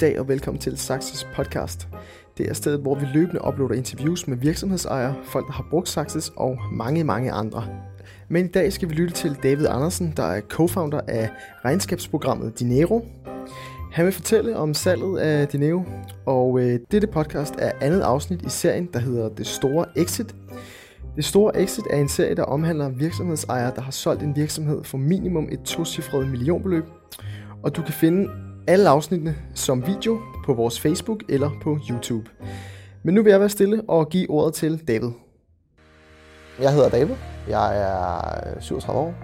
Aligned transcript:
dag 0.00 0.20
og 0.20 0.28
velkommen 0.28 0.60
til 0.60 0.78
Saxes 0.78 1.26
podcast. 1.34 1.88
Det 2.38 2.48
er 2.48 2.54
stedet, 2.54 2.80
hvor 2.80 2.94
vi 2.94 3.06
løbende 3.14 3.44
uploader 3.46 3.74
interviews 3.74 4.28
med 4.28 4.36
virksomhedsejere, 4.36 5.14
folk, 5.24 5.46
der 5.46 5.52
har 5.52 5.66
brugt 5.70 5.88
Saxes 5.88 6.32
og 6.36 6.58
mange, 6.72 7.04
mange 7.04 7.32
andre. 7.32 7.64
Men 8.28 8.44
i 8.44 8.48
dag 8.48 8.72
skal 8.72 8.88
vi 8.88 8.94
lytte 8.94 9.14
til 9.14 9.36
David 9.42 9.66
Andersen, 9.66 10.12
der 10.16 10.22
er 10.22 10.40
co-founder 10.40 11.00
af 11.08 11.30
regnskabsprogrammet 11.64 12.58
Dinero. 12.58 13.06
Han 13.92 14.04
vil 14.04 14.12
fortælle 14.12 14.56
om 14.56 14.74
salget 14.74 15.18
af 15.18 15.48
Dinero, 15.48 15.84
og 16.26 16.60
øh, 16.60 16.80
dette 16.90 17.06
podcast 17.06 17.54
er 17.58 17.72
andet 17.80 18.00
afsnit 18.00 18.42
i 18.42 18.48
serien, 18.48 18.88
der 18.92 18.98
hedder 18.98 19.28
Det 19.28 19.46
Store 19.46 19.86
Exit. 19.96 20.34
Det 21.16 21.24
Store 21.24 21.60
Exit 21.62 21.84
er 21.90 21.96
en 21.96 22.08
serie, 22.08 22.34
der 22.34 22.42
omhandler 22.42 22.88
virksomhedsejere, 22.88 23.72
der 23.74 23.82
har 23.82 23.92
solgt 23.92 24.22
en 24.22 24.36
virksomhed 24.36 24.84
for 24.84 24.98
minimum 24.98 25.48
et 25.52 25.60
tocifret 25.60 26.28
millionbeløb. 26.28 26.84
Og 27.62 27.76
du 27.76 27.82
kan 27.82 27.92
finde 27.92 28.28
alle 28.66 28.88
afsnittene 28.88 29.36
som 29.54 29.86
video 29.86 30.20
på 30.44 30.54
vores 30.54 30.80
Facebook 30.80 31.22
eller 31.28 31.50
på 31.62 31.78
YouTube. 31.90 32.30
Men 33.02 33.14
nu 33.14 33.22
vil 33.22 33.30
jeg 33.30 33.40
være 33.40 33.48
stille 33.48 33.82
og 33.88 34.08
give 34.08 34.30
ordet 34.30 34.54
til 34.54 34.88
David. 34.88 35.10
Jeg 36.60 36.72
hedder 36.72 36.88
David. 36.88 37.14
Jeg 37.48 37.80
er 37.80 38.54
øh, 38.56 38.62
37 38.62 39.00
år, 39.00 39.14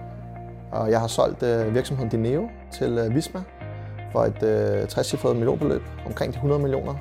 og 0.71 0.91
jeg 0.91 0.99
har 0.99 1.07
solgt 1.07 1.43
øh, 1.43 1.75
virksomheden 1.75 2.09
Dineo 2.11 2.49
til 2.73 2.97
øh, 2.97 3.15
Visma 3.15 3.43
for 4.11 4.23
et 4.23 4.43
øh, 4.43 4.87
60 4.87 5.23
millionbeløb, 5.23 5.81
omkring 6.05 6.33
de 6.33 6.37
100 6.37 6.61
millioner. 6.61 6.95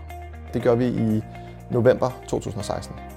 Det 0.54 0.62
gør 0.62 0.74
vi 0.74 0.86
i 0.86 1.22
november 1.70 2.22
2016. 2.28 3.11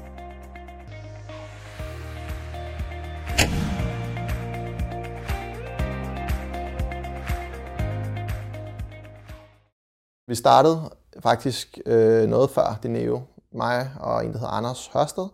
Vi 10.28 10.36
startede 10.36 10.90
faktisk 11.20 11.80
øh, 11.86 12.30
noget 12.30 12.50
før 12.50 12.80
Dineo, 12.84 13.22
mig 13.52 13.92
og 14.00 14.26
en, 14.26 14.32
der 14.32 14.38
hedder 14.38 14.54
Anders 14.54 14.88
Hørsted. 14.94 15.28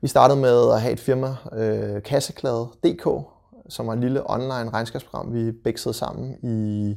Vi 0.00 0.08
startede 0.08 0.40
med 0.40 0.72
at 0.72 0.80
have 0.80 0.92
et 0.92 1.00
firma, 1.00 1.36
øh, 1.52 2.02
Kasseklade.dk, 2.02 3.26
som 3.68 3.86
var 3.86 3.92
et 3.92 3.98
lille 3.98 4.30
online 4.30 4.70
regnskabsprogram, 4.70 5.34
vi 5.34 5.52
begge 5.52 5.94
sammen 5.94 6.36
i 6.42 6.96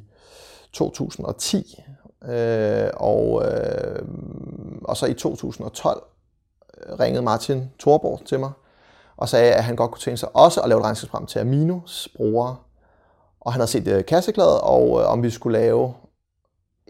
2010. 0.74 1.84
Øh, 2.26 2.90
og, 2.94 3.44
øh, 3.46 4.06
og 4.84 4.98
så 4.98 5.06
i 5.06 5.14
2012 5.14 6.04
øh, 6.78 7.00
ringede 7.00 7.22
Martin 7.22 7.70
Thorborg 7.80 8.22
til 8.26 8.40
mig 8.40 8.52
og 9.18 9.30
sagde, 9.30 9.54
at 9.54 9.64
han 9.64 9.76
godt 9.76 9.92
kunne 9.92 10.02
tænke 10.02 10.18
sig 10.18 10.36
også 10.36 10.62
at 10.62 10.70
lave 10.70 10.80
et 10.80 10.86
regnskabsprogram 10.86 11.26
til 11.26 11.40
Aminos 11.40 12.10
brugere. 12.16 12.56
Og 13.42 13.54
han 13.54 13.60
havde 13.60 13.72
set 13.72 13.88
øh, 13.88 14.06
Kasseklade, 14.06 14.62
og 14.62 15.02
øh, 15.02 15.12
om 15.12 15.24
vi 15.24 15.30
skulle 15.30 15.60
lave 15.60 15.94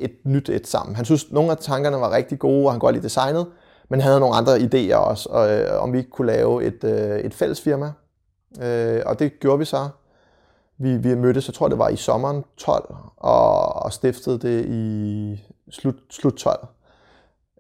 et 0.01 0.11
nyt 0.23 0.49
et 0.49 0.67
sammen. 0.67 0.95
Han 0.95 1.05
synes, 1.05 1.31
nogle 1.31 1.51
af 1.51 1.57
tankerne 1.57 1.97
var 1.97 2.11
rigtig 2.11 2.39
gode, 2.39 2.65
og 2.65 2.71
han 2.71 2.79
godt 2.79 2.95
lide 2.95 3.03
designet, 3.03 3.47
men 3.89 4.01
han 4.01 4.07
havde 4.07 4.19
nogle 4.19 4.35
andre 4.35 4.57
idéer 4.57 4.95
også, 4.95 5.29
og, 5.29 5.51
øh, 5.51 5.83
om 5.83 5.93
vi 5.93 5.97
ikke 5.97 6.09
kunne 6.09 6.27
lave 6.27 6.63
et, 6.63 6.83
øh, 6.83 7.19
et 7.19 7.33
fælles 7.33 7.61
firma. 7.61 7.91
Øh, 8.61 9.01
og 9.05 9.19
det 9.19 9.39
gjorde 9.39 9.59
vi 9.59 9.65
så. 9.65 9.89
Vi, 10.77 10.97
vi 10.97 11.15
mødtes, 11.15 11.47
jeg 11.47 11.53
tror 11.53 11.67
det 11.67 11.77
var 11.77 11.89
i 11.89 11.95
sommeren 11.95 12.43
12, 12.57 12.95
og, 13.17 13.75
og 13.83 13.93
stiftede 13.93 14.39
det 14.39 14.65
i 14.65 15.43
slut, 15.69 15.95
slut 16.09 16.33
12. 16.33 16.67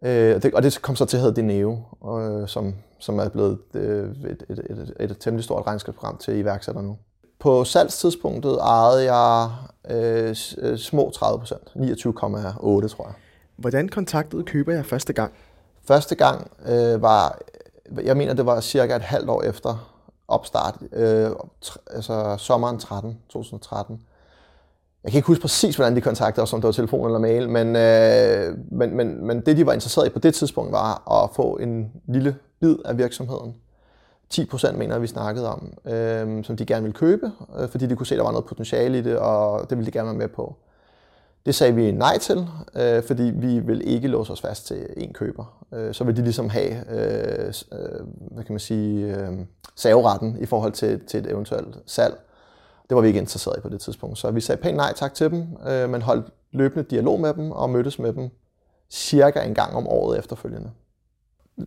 Øh, 0.03 0.35
og, 0.35 0.43
det, 0.43 0.53
og 0.53 0.63
det 0.63 0.81
kom 0.81 0.95
så 0.95 1.05
til 1.05 1.17
at 1.17 1.23
hedde 1.23 1.35
Dineo, 1.35 1.79
øh, 2.19 2.47
som, 2.47 2.75
som 2.99 3.19
er 3.19 3.29
blevet 3.29 3.59
øh, 3.73 4.09
et, 4.09 4.43
et, 4.49 4.59
et, 4.69 4.93
et, 4.99 5.11
et 5.11 5.17
temmelig 5.19 5.43
stort 5.43 5.67
regnskabsprogram 5.67 6.17
til 6.17 6.37
iværksætter 6.37 6.81
nu. 6.81 6.97
På 7.41 7.63
salgstidspunktet 7.63 8.57
ejede 8.61 9.13
jeg 9.13 9.49
øh, 9.89 10.35
øh 10.57 10.77
små 10.77 11.09
30 11.09 11.39
procent, 11.39 11.67
29,8 11.75 12.87
tror 12.87 13.05
jeg. 13.05 13.13
Hvordan 13.55 13.89
kontaktede 13.89 14.43
køber 14.43 14.73
jeg 14.73 14.85
første 14.85 15.13
gang? 15.13 15.33
Første 15.87 16.15
gang 16.15 16.51
øh, 16.67 17.01
var, 17.01 17.37
jeg 18.03 18.17
mener 18.17 18.33
det 18.33 18.45
var 18.45 18.61
cirka 18.61 18.95
et 18.95 19.01
halvt 19.01 19.29
år 19.29 19.41
efter 19.41 19.91
opstart, 20.27 20.77
øh, 20.93 21.29
altså 21.91 22.35
sommeren 22.37 22.79
13, 22.79 23.17
2013. 23.29 24.01
Jeg 25.03 25.11
kan 25.11 25.17
ikke 25.17 25.27
huske 25.27 25.41
præcis, 25.41 25.75
hvordan 25.75 25.95
de 25.95 26.01
kontaktede 26.01 26.43
os, 26.43 26.53
om 26.53 26.61
det 26.61 26.65
var 26.65 26.71
telefon 26.71 27.05
eller 27.05 27.19
mail, 27.19 27.49
men, 27.49 27.75
øh, 27.75 28.57
men, 28.71 28.95
men, 28.95 29.27
men 29.27 29.41
det, 29.41 29.57
de 29.57 29.65
var 29.65 29.73
interesseret 29.73 30.07
i 30.07 30.09
på 30.09 30.19
det 30.19 30.33
tidspunkt, 30.35 30.71
var 30.71 31.23
at 31.23 31.29
få 31.35 31.57
en 31.57 31.91
lille 32.07 32.35
bid 32.59 32.75
af 32.85 32.97
virksomheden. 32.97 33.55
10 34.31 34.45
procent, 34.45 34.77
mener 34.77 34.99
vi 34.99 35.07
snakkede 35.07 35.49
om, 35.49 35.73
øh, 35.85 36.43
som 36.43 36.57
de 36.57 36.65
gerne 36.65 36.83
ville 36.83 36.97
købe, 36.97 37.31
øh, 37.59 37.69
fordi 37.69 37.87
de 37.87 37.95
kunne 37.95 38.07
se, 38.07 38.15
at 38.15 38.17
der 38.17 38.23
var 38.23 38.31
noget 38.31 38.45
potentiale 38.45 38.97
i 38.97 39.01
det, 39.01 39.17
og 39.17 39.69
det 39.69 39.77
ville 39.77 39.85
de 39.85 39.91
gerne 39.91 40.07
være 40.07 40.17
med 40.17 40.27
på. 40.27 40.55
Det 41.45 41.55
sagde 41.55 41.75
vi 41.75 41.91
nej 41.91 42.17
til, 42.17 42.47
øh, 42.75 43.03
fordi 43.03 43.23
vi 43.23 43.59
vil 43.59 43.87
ikke 43.87 44.07
låse 44.07 44.33
os 44.33 44.41
fast 44.41 44.67
til 44.67 44.75
én 44.75 45.11
køber. 45.11 45.63
Øh, 45.73 45.93
så 45.93 46.03
vil 46.03 46.17
de 46.17 46.21
ligesom 46.21 46.49
have, 46.49 46.71
øh, 46.91 47.53
øh 47.71 48.05
hvad 48.31 48.43
kan 48.43 48.53
man 48.53 48.59
sige, 48.59 49.15
øh, 49.15 49.31
saveretten 49.75 50.37
i 50.39 50.45
forhold 50.45 50.71
til, 50.71 51.05
til 51.07 51.19
et 51.19 51.31
eventuelt 51.31 51.77
salg. 51.85 52.19
Det 52.89 52.95
var 52.95 53.01
vi 53.01 53.07
ikke 53.07 53.19
interesseret 53.19 53.57
i 53.57 53.61
på 53.61 53.69
det 53.69 53.81
tidspunkt. 53.81 54.17
Så 54.17 54.31
vi 54.31 54.41
sagde 54.41 54.61
pænt 54.61 54.77
nej 54.77 54.93
tak 54.95 55.13
til 55.13 55.31
dem, 55.31 55.47
øh, 55.67 55.89
men 55.89 56.01
holdt 56.01 56.25
løbende 56.51 56.83
dialog 56.89 57.19
med 57.19 57.33
dem 57.33 57.51
og 57.51 57.69
mødtes 57.69 57.99
med 57.99 58.13
dem 58.13 58.29
cirka 58.89 59.41
en 59.41 59.53
gang 59.53 59.75
om 59.75 59.87
året 59.87 60.19
efterfølgende. 60.19 60.71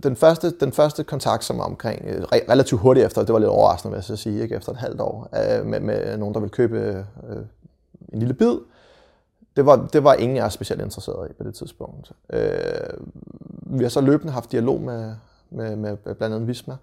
Den 0.03 0.17
første, 0.17 0.51
den 0.51 0.73
første 0.73 1.05
kontakt, 1.05 1.45
som 1.45 1.59
var 1.59 1.65
omkring 1.65 2.05
øh, 2.07 2.23
relativt 2.33 2.81
hurtigt 2.81 3.07
efter, 3.07 3.25
det 3.25 3.33
var 3.33 3.39
lidt 3.39 3.51
overraskende, 3.51 3.91
vil 3.91 3.97
jeg 3.97 4.05
så 4.05 4.17
sige, 4.17 4.43
ikke? 4.43 4.57
efter 4.57 4.73
et 4.73 4.79
halvt 4.79 5.01
år, 5.01 5.29
øh, 5.35 5.67
med, 5.67 5.81
med 5.81 6.17
nogen, 6.17 6.35
der 6.35 6.41
ville 6.41 6.53
købe 6.53 7.07
øh, 7.29 7.37
en 8.13 8.19
lille 8.19 8.35
bid, 8.35 8.57
det 9.57 9.67
var, 9.67 9.89
det 9.93 10.05
var 10.05 10.15
ingen 10.15 10.37
af 10.37 10.45
os 10.45 10.53
specielt 10.53 10.83
interesseret 10.83 11.31
i 11.31 11.33
på 11.33 11.45
det 11.45 11.55
tidspunkt. 11.55 12.13
Øh, 12.33 12.51
vi 13.67 13.85
har 13.85 13.89
så 13.89 14.01
løbende 14.01 14.33
haft 14.33 14.53
dialog 14.53 14.81
med, 14.81 15.15
med, 15.51 15.77
med 15.77 15.97
blandt 15.97 16.23
andet 16.23 16.49
Visma. 16.49 16.77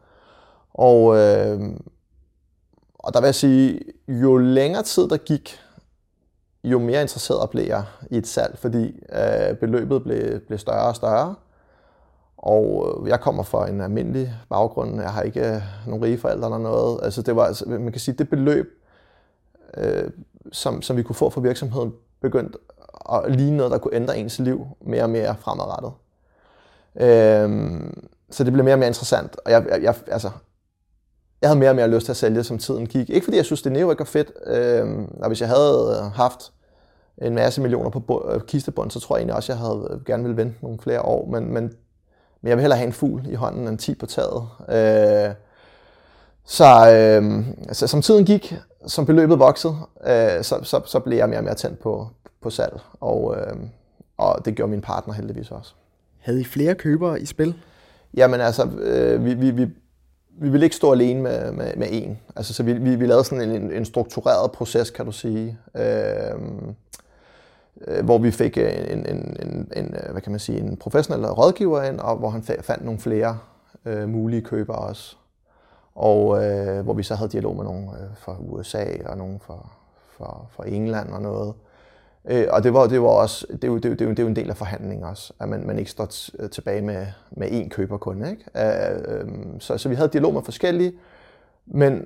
Og, 0.73 1.17
øh, 1.17 1.59
og 2.99 3.13
der 3.13 3.21
vil 3.21 3.27
jeg 3.27 3.35
sige, 3.35 3.79
jo 4.07 4.37
længere 4.37 4.83
tid 4.83 5.07
der 5.07 5.17
gik, 5.17 5.59
jo 6.63 6.79
mere 6.79 7.01
interesseret 7.01 7.49
blev 7.49 7.65
jeg 7.67 7.83
i 8.11 8.17
et 8.17 8.27
salg, 8.27 8.57
fordi 8.57 8.99
øh, 9.13 9.57
beløbet 9.57 10.03
blev, 10.03 10.39
blev 10.39 10.59
større 10.59 10.87
og 10.87 10.95
større. 10.95 11.35
Og 12.41 12.97
øh, 13.03 13.09
jeg 13.09 13.19
kommer 13.19 13.43
fra 13.43 13.69
en 13.69 13.81
almindelig 13.81 14.33
baggrund. 14.49 15.01
Jeg 15.01 15.11
har 15.11 15.21
ikke 15.21 15.55
øh, 15.55 15.61
nogen 15.87 16.03
rige 16.03 16.17
forældre 16.17 16.47
eller 16.47 16.57
noget. 16.57 16.99
Altså 17.03 17.21
det 17.21 17.35
var, 17.35 17.45
altså, 17.45 17.65
man 17.65 17.91
kan 17.91 18.01
sige, 18.01 18.15
det 18.15 18.29
beløb, 18.29 18.83
øh, 19.77 20.09
som, 20.51 20.81
som 20.81 20.97
vi 20.97 21.03
kunne 21.03 21.15
få 21.15 21.29
fra 21.29 21.41
virksomheden, 21.41 21.93
begyndte 22.21 22.57
at 23.11 23.35
ligne 23.35 23.57
noget, 23.57 23.71
der 23.71 23.77
kunne 23.77 23.95
ændre 23.95 24.17
ens 24.17 24.39
liv 24.39 24.67
mere 24.81 25.03
og 25.03 25.09
mere 25.09 25.35
fremadrettet. 25.39 25.91
Øh, 26.95 27.81
så 28.31 28.43
det 28.43 28.53
blev 28.53 28.65
mere 28.65 28.75
og 28.75 28.79
mere 28.79 28.87
interessant, 28.87 29.37
og 29.45 29.51
jeg, 29.51 29.65
jeg, 29.69 29.81
jeg, 29.81 29.95
altså, 30.07 30.29
jeg 31.41 31.49
havde 31.49 31.59
mere 31.59 31.69
og 31.69 31.75
mere 31.75 31.87
lyst 31.87 32.05
til 32.05 32.11
at 32.11 32.17
sælge, 32.17 32.43
som 32.43 32.57
tiden 32.57 32.87
gik. 32.87 33.09
Ikke 33.09 33.23
fordi 33.23 33.37
jeg 33.37 33.45
synes, 33.45 33.61
det 33.61 33.71
neo 33.71 33.87
var 33.87 34.03
fedt, 34.03 34.31
Øh, 34.45 35.07
og 35.21 35.27
hvis 35.27 35.41
jeg 35.41 35.49
havde 35.49 36.01
øh, 36.03 36.11
haft 36.11 36.53
en 37.21 37.35
masse 37.35 37.61
millioner 37.61 37.89
på 37.89 38.31
øh, 38.33 38.41
så 38.89 38.99
tror 38.99 39.15
jeg 39.15 39.19
egentlig 39.19 39.35
også, 39.35 39.51
at 39.51 39.59
jeg 39.59 39.67
havde 39.67 40.01
gerne 40.05 40.23
ville 40.23 40.37
vente 40.37 40.55
nogle 40.61 40.79
flere 40.79 41.01
år, 41.01 41.25
men, 41.25 41.53
men, 41.53 41.73
men 42.41 42.49
jeg 42.49 42.57
vil 42.57 42.61
hellere 42.61 42.77
have 42.77 42.87
en 42.87 42.93
fugl 42.93 43.27
i 43.29 43.35
hånden 43.35 43.67
end 43.67 43.77
10 43.77 43.95
på 43.95 44.05
taget. 44.05 44.47
Øh, 44.69 45.33
så, 46.45 46.91
øh, 46.93 47.45
så 47.71 47.87
som 47.87 48.01
tiden 48.01 48.25
gik, 48.25 48.55
som 48.87 49.05
beløbet 49.05 49.39
voksede, 49.39 49.75
øh, 50.07 50.43
så, 50.43 50.59
så, 50.63 50.81
så 50.85 50.99
blev 50.99 51.17
jeg 51.17 51.29
mere 51.29 51.39
og 51.39 51.43
mere 51.43 51.55
tændt 51.55 51.79
på, 51.79 52.07
på 52.41 52.49
salg, 52.49 52.79
og, 52.99 53.35
øh, 53.37 53.55
og 54.17 54.45
det 54.45 54.55
gjorde 54.55 54.71
min 54.71 54.81
partner 54.81 55.13
heldigvis 55.13 55.51
også. 55.51 55.73
Havde 56.19 56.41
I 56.41 56.43
flere 56.43 56.75
købere 56.75 57.21
i 57.21 57.25
spil? 57.25 57.55
Jamen 58.13 58.41
altså, 58.41 58.69
øh, 58.79 59.25
vi, 59.25 59.33
vi, 59.33 59.51
vi, 59.51 59.67
vi 60.41 60.49
ville 60.49 60.65
ikke 60.65 60.75
stå 60.75 60.91
alene 60.91 61.21
med, 61.21 61.51
med, 61.51 61.75
med 61.75 61.87
en. 61.91 62.19
Altså, 62.35 62.53
så 62.53 62.63
vi, 62.63 62.73
vi, 62.73 62.95
vi 62.95 63.05
lavede 63.05 63.23
sådan 63.23 63.51
en, 63.51 63.71
en 63.71 63.85
struktureret 63.85 64.51
proces, 64.51 64.89
kan 64.89 65.05
du 65.05 65.11
sige, 65.11 65.57
øh, 65.75 65.83
Øh, 67.87 68.05
hvor 68.05 68.17
vi 68.17 68.31
fik 68.31 68.57
øh, 68.57 68.91
en, 68.91 69.05
en, 69.05 69.37
en, 69.41 69.71
en, 69.75 69.95
øh, 69.95 70.11
hvad 70.11 70.21
kan 70.21 70.31
man 70.31 70.39
sige, 70.39 70.59
en 70.59 70.77
professionel 70.77 71.25
rådgiver 71.25 71.83
ind, 71.83 71.99
og 71.99 72.17
hvor 72.17 72.29
han 72.29 72.43
fandt 72.43 72.85
nogle 72.85 72.99
flere 72.99 73.37
øh, 73.85 74.09
mulige 74.09 74.41
købere 74.41 74.77
også 74.77 75.15
og 75.95 76.43
øh, 76.43 76.83
hvor 76.83 76.93
vi 76.93 77.03
så 77.03 77.15
havde 77.15 77.31
dialog 77.31 77.55
med 77.55 77.63
nogle 77.63 77.87
øh, 77.91 78.17
fra 78.17 78.35
USA 78.39 78.85
og 79.05 79.17
nogle 79.17 79.39
fra, 79.39 79.69
fra, 80.17 80.45
fra 80.49 80.67
England 80.67 81.09
og 81.09 81.21
noget. 81.21 81.53
Øh, 82.25 82.47
og 82.49 82.63
det 82.63 82.73
var, 82.73 82.87
det 82.87 83.01
var 83.01 83.07
også, 83.07 83.47
det 83.51 83.63
er, 83.63 83.67
jo, 83.67 83.75
det, 83.75 83.85
er 83.85 83.89
jo, 83.89 83.95
det, 83.95 84.01
er 84.01 84.05
jo, 84.05 84.11
det 84.11 84.19
er 84.19 84.23
jo 84.23 84.29
en 84.29 84.35
del 84.35 84.49
af 84.49 84.57
forhandlingen 84.57 85.03
også, 85.03 85.33
at 85.39 85.49
man, 85.49 85.67
man 85.67 85.79
ikke 85.79 85.91
står 85.91 86.05
tilbage 86.51 86.81
med, 86.81 87.07
med 87.31 87.47
én 87.47 87.69
køber 87.69 87.97
kun. 87.97 88.25
Ikke? 88.25 88.43
Øh, 88.55 89.17
øh, 89.19 89.27
så, 89.59 89.77
så 89.77 89.89
vi 89.89 89.95
havde 89.95 90.09
dialog 90.09 90.33
med 90.33 90.41
forskellige, 90.41 90.93
men 91.65 92.05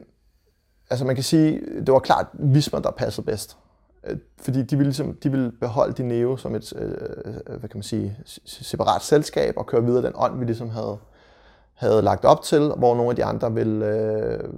altså 0.89 1.05
man 1.05 1.15
kan 1.15 1.23
sige, 1.23 1.61
det 1.79 1.93
var 1.93 1.99
klart 1.99 2.25
Visma, 2.33 2.79
der 2.79 2.91
passede 2.91 3.25
bedst. 3.25 3.57
Øh, 4.05 4.17
fordi 4.37 4.63
de 4.63 4.75
ville, 4.77 4.89
ligesom, 4.89 5.15
de 5.15 5.31
ville 5.31 5.51
beholde 5.51 5.93
Dineo 5.93 6.37
som 6.37 6.55
et 6.55 6.73
øh, 6.75 6.91
øh, 7.25 7.59
hvad 7.59 7.69
kan 7.69 7.77
man 7.77 7.83
sige, 7.83 8.17
separat 8.45 9.01
selskab 9.01 9.53
og 9.57 9.65
køre 9.65 9.83
videre 9.83 10.05
den 10.05 10.13
ånd, 10.15 10.39
vi 10.39 10.45
ligesom 10.45 10.69
havde, 10.69 10.97
havde 11.73 12.01
lagt 12.01 12.25
op 12.25 12.41
til, 12.41 12.59
hvor 12.59 12.95
nogle 12.95 13.09
af 13.09 13.15
de 13.15 13.25
andre 13.25 13.53
ville 13.53 13.85
øh, 13.85 14.53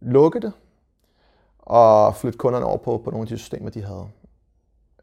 lukke 0.00 0.40
det 0.40 0.52
og 1.58 2.16
flytte 2.16 2.38
kunderne 2.38 2.66
over 2.66 2.76
på, 2.76 3.00
på 3.04 3.10
nogle 3.10 3.22
af 3.22 3.28
de 3.28 3.38
systemer, 3.38 3.70
de 3.70 3.82
havde. 3.82 4.06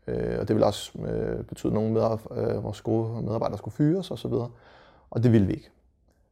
Øh, 0.07 0.39
og 0.39 0.47
det 0.47 0.55
ville 0.55 0.65
også 0.65 0.91
øh, 0.99 1.43
betyde, 1.43 1.71
at 1.71 1.73
nogle 1.73 2.01
af 2.01 2.17
øh, 2.31 2.63
vores 2.63 2.81
gode 2.81 3.21
medarbejdere 3.21 3.57
skulle 3.57 3.75
fyres 3.75 4.11
osv. 4.11 4.31
Og, 4.31 4.51
og 5.09 5.23
det 5.23 5.31
ville 5.31 5.47
vi 5.47 5.53
ikke. 5.53 5.69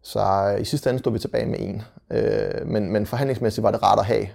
Så 0.02 0.54
øh, 0.54 0.62
i 0.62 0.66
sidste 0.66 0.90
ende 0.90 1.00
stod 1.00 1.14
vi 1.14 1.20
tilbage 1.20 1.46
med 1.46 1.60
en. 1.60 1.82
Øh, 2.10 2.68
men, 2.68 2.92
men 2.92 3.06
forhandlingsmæssigt 3.06 3.64
var 3.64 3.72
det 3.72 3.84
rart 3.84 4.00
at 4.00 4.06
have, 4.06 4.28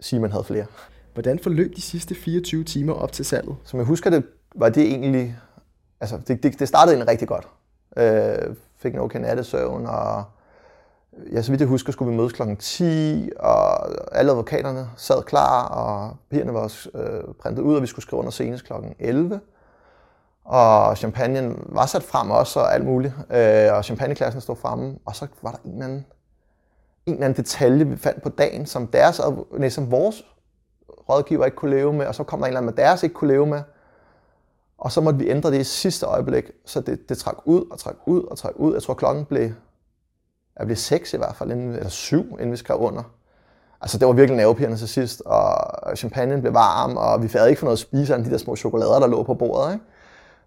sige, 0.00 0.20
man 0.20 0.32
havde 0.32 0.44
flere. 0.44 0.66
Hvordan 1.14 1.38
forløb 1.38 1.76
de 1.76 1.82
sidste 1.82 2.14
24 2.14 2.64
timer 2.64 2.92
op 2.92 3.12
til 3.12 3.24
salget? 3.24 3.56
Som 3.64 3.78
jeg 3.78 3.86
husker 3.86 4.10
det, 4.10 4.24
var 4.54 4.68
det 4.68 4.82
egentlig... 4.82 5.36
Altså, 6.00 6.18
det, 6.28 6.42
det, 6.42 6.60
det 6.60 6.68
startede 6.68 6.94
egentlig 6.94 7.10
rigtig 7.10 7.28
godt. 7.28 7.48
Øh, 7.96 8.54
fik 8.76 8.94
en 8.94 9.00
okay 9.00 9.20
nattesøvn, 9.20 9.86
og 9.86 10.24
ja, 11.32 11.42
så 11.42 11.50
vidt 11.52 11.60
jeg 11.60 11.68
husker, 11.68 11.92
skulle 11.92 12.10
vi 12.10 12.16
mødes 12.16 12.32
kl. 12.32 12.42
10, 12.58 13.30
og 13.36 13.88
alle 14.18 14.30
advokaterne 14.30 14.90
sad 14.96 15.22
klar, 15.22 15.68
og 15.68 16.16
papirerne 16.30 16.54
var 16.54 16.60
også 16.60 16.90
øh, 16.94 17.34
printet 17.40 17.62
ud, 17.62 17.76
og 17.76 17.82
vi 17.82 17.86
skulle 17.86 18.02
skrive 18.02 18.18
under 18.18 18.30
senest 18.30 18.64
kl. 18.64 18.72
11. 18.98 19.40
Og 20.44 20.96
champagne 20.96 21.54
var 21.58 21.86
sat 21.86 22.02
frem 22.02 22.30
også, 22.30 22.60
og 22.60 22.74
alt 22.74 22.84
muligt. 22.84 23.14
Øh, 23.30 23.72
og 23.72 23.84
champagneklassen 23.84 24.40
stod 24.40 24.56
fremme, 24.56 24.98
og 25.04 25.16
så 25.16 25.26
var 25.42 25.50
der 25.50 25.58
en 25.64 25.72
eller 25.72 25.84
anden, 25.84 26.06
en 27.06 27.12
eller 27.12 27.24
anden 27.24 27.36
detalje, 27.36 27.86
vi 27.86 27.96
fandt 27.96 28.22
på 28.22 28.28
dagen, 28.28 28.66
som, 28.66 28.86
deres, 28.86 29.20
nej, 29.58 29.68
som 29.68 29.90
vores 29.90 30.24
rådgiver 31.08 31.44
ikke 31.44 31.56
kunne 31.56 31.76
leve 31.76 31.92
med, 31.92 32.06
og 32.06 32.14
så 32.14 32.24
kom 32.24 32.38
der 32.38 32.46
en 32.46 32.48
eller 32.48 32.60
anden, 32.60 32.74
med 32.76 32.84
deres 32.84 33.02
ikke 33.02 33.14
kunne 33.14 33.32
leve 33.32 33.46
med. 33.46 33.62
Og 34.78 34.92
så 34.92 35.00
måtte 35.00 35.18
vi 35.18 35.30
ændre 35.30 35.50
det 35.50 35.60
i 35.60 35.64
sidste 35.64 36.06
øjeblik, 36.06 36.44
så 36.64 36.80
det, 36.80 37.08
det 37.08 37.18
trak 37.18 37.36
ud 37.44 37.64
og 37.70 37.78
trak 37.78 37.94
ud 38.06 38.22
og 38.22 38.38
trak 38.38 38.52
ud. 38.56 38.74
Jeg 38.74 38.82
tror, 38.82 38.94
klokken 38.94 39.24
blev, 39.24 39.50
jeg 40.58 40.66
blev 40.66 40.76
seks 40.76 41.14
i 41.14 41.16
hvert 41.16 41.36
fald, 41.36 41.50
inden, 41.50 41.72
eller 41.72 41.88
syv, 41.88 42.30
inden 42.30 42.52
vi 42.52 42.56
skrev 42.56 42.78
under. 42.78 43.02
Altså, 43.80 43.98
det 43.98 44.06
var 44.06 44.12
virkelig 44.12 44.36
nervepirrende 44.36 44.78
til 44.78 44.88
sidst, 44.88 45.22
og 45.26 45.96
champagne 45.96 46.40
blev 46.40 46.54
varm, 46.54 46.96
og 46.96 47.22
vi 47.22 47.30
havde 47.32 47.48
ikke 47.48 47.58
for 47.58 47.66
noget 47.66 47.76
at 47.76 47.80
spise 47.80 48.14
af 48.14 48.24
de 48.24 48.30
der 48.30 48.38
små 48.38 48.56
chokolader, 48.56 48.98
der 48.98 49.06
lå 49.06 49.22
på 49.22 49.34
bordet. 49.34 49.72
Ikke? 49.72 49.84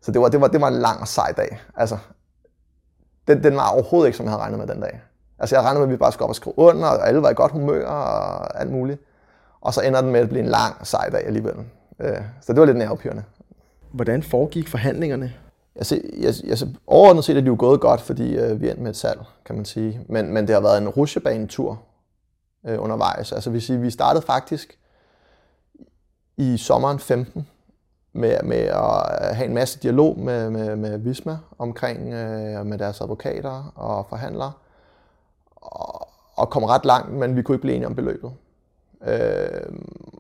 Så 0.01 0.11
det 0.11 0.21
var, 0.21 0.27
det, 0.27 0.41
var, 0.41 0.47
det 0.47 0.61
var 0.61 0.67
en 0.67 0.73
lang 0.79 1.01
og 1.01 1.07
sej 1.07 1.31
dag. 1.31 1.61
Altså, 1.75 1.97
den, 3.27 3.43
den 3.43 3.55
var 3.55 3.69
overhovedet 3.69 4.07
ikke, 4.07 4.17
som 4.17 4.23
jeg 4.23 4.31
havde 4.31 4.41
regnet 4.41 4.59
med 4.59 4.67
den 4.67 4.81
dag. 4.81 5.01
Altså, 5.39 5.55
jeg 5.55 5.63
regnede 5.63 5.79
med, 5.79 5.87
at 5.87 5.91
vi 5.91 5.97
bare 5.97 6.11
skulle 6.11 6.23
op 6.23 6.29
og 6.29 6.35
skrive 6.35 6.57
under, 6.57 6.87
og 6.87 7.07
alle 7.07 7.21
var 7.21 7.29
i 7.29 7.33
godt 7.33 7.51
humør 7.51 7.87
og 7.87 8.59
alt 8.59 8.71
muligt. 8.71 9.01
Og 9.61 9.73
så 9.73 9.81
ender 9.81 10.01
den 10.01 10.11
med 10.11 10.19
at 10.19 10.29
blive 10.29 10.43
en 10.43 10.49
lang 10.49 10.87
sej 10.87 11.09
dag 11.09 11.25
alligevel. 11.25 11.55
Øh, 11.99 12.21
så 12.41 12.53
det 12.53 12.59
var 12.59 12.65
lidt 12.65 12.77
nervepirrende. 12.77 13.23
Hvordan 13.91 14.23
foregik 14.23 14.67
forhandlingerne? 14.67 15.33
Altså, 15.75 16.01
altså, 16.23 16.67
overordnet 16.87 17.23
set 17.23 17.37
er 17.37 17.41
de 17.41 17.47
jo 17.47 17.55
gået 17.59 17.81
godt, 17.81 18.01
fordi 18.01 18.35
øh, 18.35 18.61
vi 18.61 18.69
endte 18.69 18.83
med 18.83 18.89
et 18.89 18.97
salg, 18.97 19.19
kan 19.45 19.55
man 19.55 19.65
sige. 19.65 20.01
Men, 20.09 20.33
men 20.33 20.47
det 20.47 20.55
har 20.55 20.61
været 20.61 20.77
en 20.77 20.89
rusjebanetur 20.89 21.81
øh, 22.65 22.83
undervejs. 22.83 23.31
Altså, 23.31 23.49
vi, 23.49 23.59
siger, 23.59 23.79
vi 23.79 23.89
startede 23.89 24.25
faktisk 24.25 24.77
i 26.37 26.57
sommeren 26.57 26.99
15 26.99 27.47
med, 28.13 28.43
med 28.43 28.57
at 28.57 29.35
have 29.35 29.45
en 29.45 29.53
masse 29.53 29.79
dialog 29.79 30.19
med, 30.19 30.49
med, 30.49 30.75
med 30.75 30.97
Visma 30.97 31.37
omkring 31.59 32.13
øh, 32.13 32.65
med 32.65 32.77
deres 32.77 33.01
advokater 33.01 33.71
og 33.75 34.05
forhandlere. 34.09 34.51
Og, 35.55 36.07
og 36.35 36.49
kom 36.49 36.63
ret 36.63 36.85
langt, 36.85 37.13
men 37.13 37.35
vi 37.35 37.41
kunne 37.41 37.55
ikke 37.55 37.61
blive 37.61 37.75
enige 37.75 37.87
om 37.87 37.95
beløbet. 37.95 38.31
Øh, 39.07 39.73